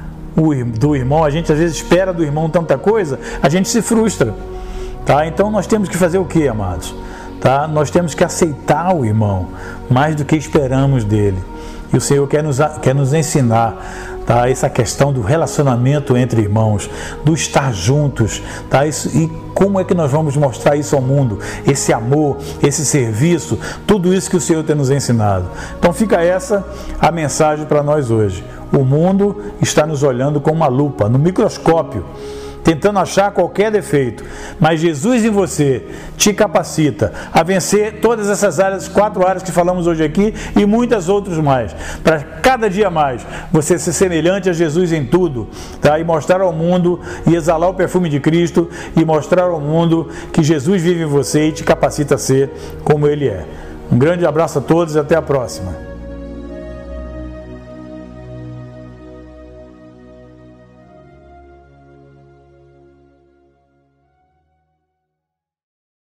do 0.76 0.96
irmão. 0.96 1.22
A 1.22 1.30
gente 1.30 1.52
às 1.52 1.58
vezes 1.58 1.76
espera 1.76 2.12
do 2.12 2.24
irmão 2.24 2.50
tanta 2.50 2.76
coisa, 2.76 3.20
a 3.40 3.48
gente 3.48 3.68
se 3.68 3.80
frustra. 3.80 4.34
Tá? 5.06 5.24
Então 5.24 5.52
nós 5.52 5.68
temos 5.68 5.88
que 5.88 5.96
fazer 5.96 6.18
o 6.18 6.24
que, 6.24 6.48
amados? 6.48 6.92
Tá? 7.40 7.68
Nós 7.68 7.92
temos 7.92 8.12
que 8.12 8.24
aceitar 8.24 8.92
o 8.92 9.04
irmão 9.04 9.50
mais 9.88 10.16
do 10.16 10.24
que 10.24 10.34
esperamos 10.34 11.04
dele. 11.04 11.38
E 11.92 11.96
o 11.96 12.00
Senhor 12.00 12.26
quer 12.28 12.42
nos, 12.42 12.58
quer 12.80 12.94
nos 12.94 13.12
ensinar 13.12 14.20
tá? 14.26 14.48
essa 14.48 14.70
questão 14.70 15.12
do 15.12 15.20
relacionamento 15.20 16.16
entre 16.16 16.40
irmãos, 16.40 16.88
do 17.24 17.34
estar 17.34 17.72
juntos. 17.72 18.42
Tá? 18.68 18.86
Isso, 18.86 19.08
e 19.16 19.28
como 19.54 19.80
é 19.80 19.84
que 19.84 19.94
nós 19.94 20.10
vamos 20.10 20.36
mostrar 20.36 20.76
isso 20.76 20.94
ao 20.94 21.02
mundo? 21.02 21.38
Esse 21.66 21.92
amor, 21.92 22.38
esse 22.62 22.86
serviço, 22.86 23.58
tudo 23.86 24.14
isso 24.14 24.30
que 24.30 24.36
o 24.36 24.40
Senhor 24.40 24.62
tem 24.62 24.76
nos 24.76 24.90
ensinado. 24.90 25.46
Então 25.78 25.92
fica 25.92 26.22
essa 26.22 26.64
a 27.00 27.10
mensagem 27.10 27.66
para 27.66 27.82
nós 27.82 28.10
hoje. 28.10 28.44
O 28.72 28.84
mundo 28.84 29.42
está 29.60 29.84
nos 29.84 30.02
olhando 30.04 30.40
com 30.40 30.52
uma 30.52 30.68
lupa, 30.68 31.08
no 31.08 31.18
microscópio 31.18 32.04
tentando 32.62 32.98
achar 32.98 33.30
qualquer 33.32 33.70
defeito, 33.70 34.24
mas 34.58 34.80
Jesus 34.80 35.24
em 35.24 35.30
você 35.30 35.84
te 36.16 36.32
capacita 36.32 37.12
a 37.32 37.42
vencer 37.42 38.00
todas 38.00 38.28
essas 38.28 38.60
áreas, 38.60 38.88
quatro 38.88 39.26
áreas 39.26 39.42
que 39.42 39.52
falamos 39.52 39.86
hoje 39.86 40.04
aqui 40.04 40.34
e 40.56 40.66
muitas 40.66 41.08
outras 41.08 41.38
mais, 41.38 41.74
para 42.02 42.20
cada 42.20 42.68
dia 42.68 42.90
mais 42.90 43.26
você 43.52 43.78
ser 43.78 43.92
semelhante 43.92 44.48
a 44.48 44.52
Jesus 44.52 44.92
em 44.92 45.04
tudo, 45.04 45.48
tá? 45.80 45.98
E 45.98 46.04
mostrar 46.04 46.40
ao 46.40 46.52
mundo 46.52 47.00
e 47.26 47.34
exalar 47.34 47.70
o 47.70 47.74
perfume 47.74 48.08
de 48.08 48.20
Cristo 48.20 48.68
e 48.96 49.04
mostrar 49.04 49.44
ao 49.44 49.60
mundo 49.60 50.08
que 50.32 50.42
Jesus 50.42 50.82
vive 50.82 51.02
em 51.02 51.06
você 51.06 51.48
e 51.48 51.52
te 51.52 51.64
capacita 51.64 52.14
a 52.14 52.18
ser 52.18 52.50
como 52.84 53.06
ele 53.06 53.28
é. 53.28 53.44
Um 53.90 53.98
grande 53.98 54.24
abraço 54.24 54.58
a 54.58 54.62
todos 54.62 54.94
e 54.94 54.98
até 54.98 55.16
a 55.16 55.22
próxima. 55.22 55.89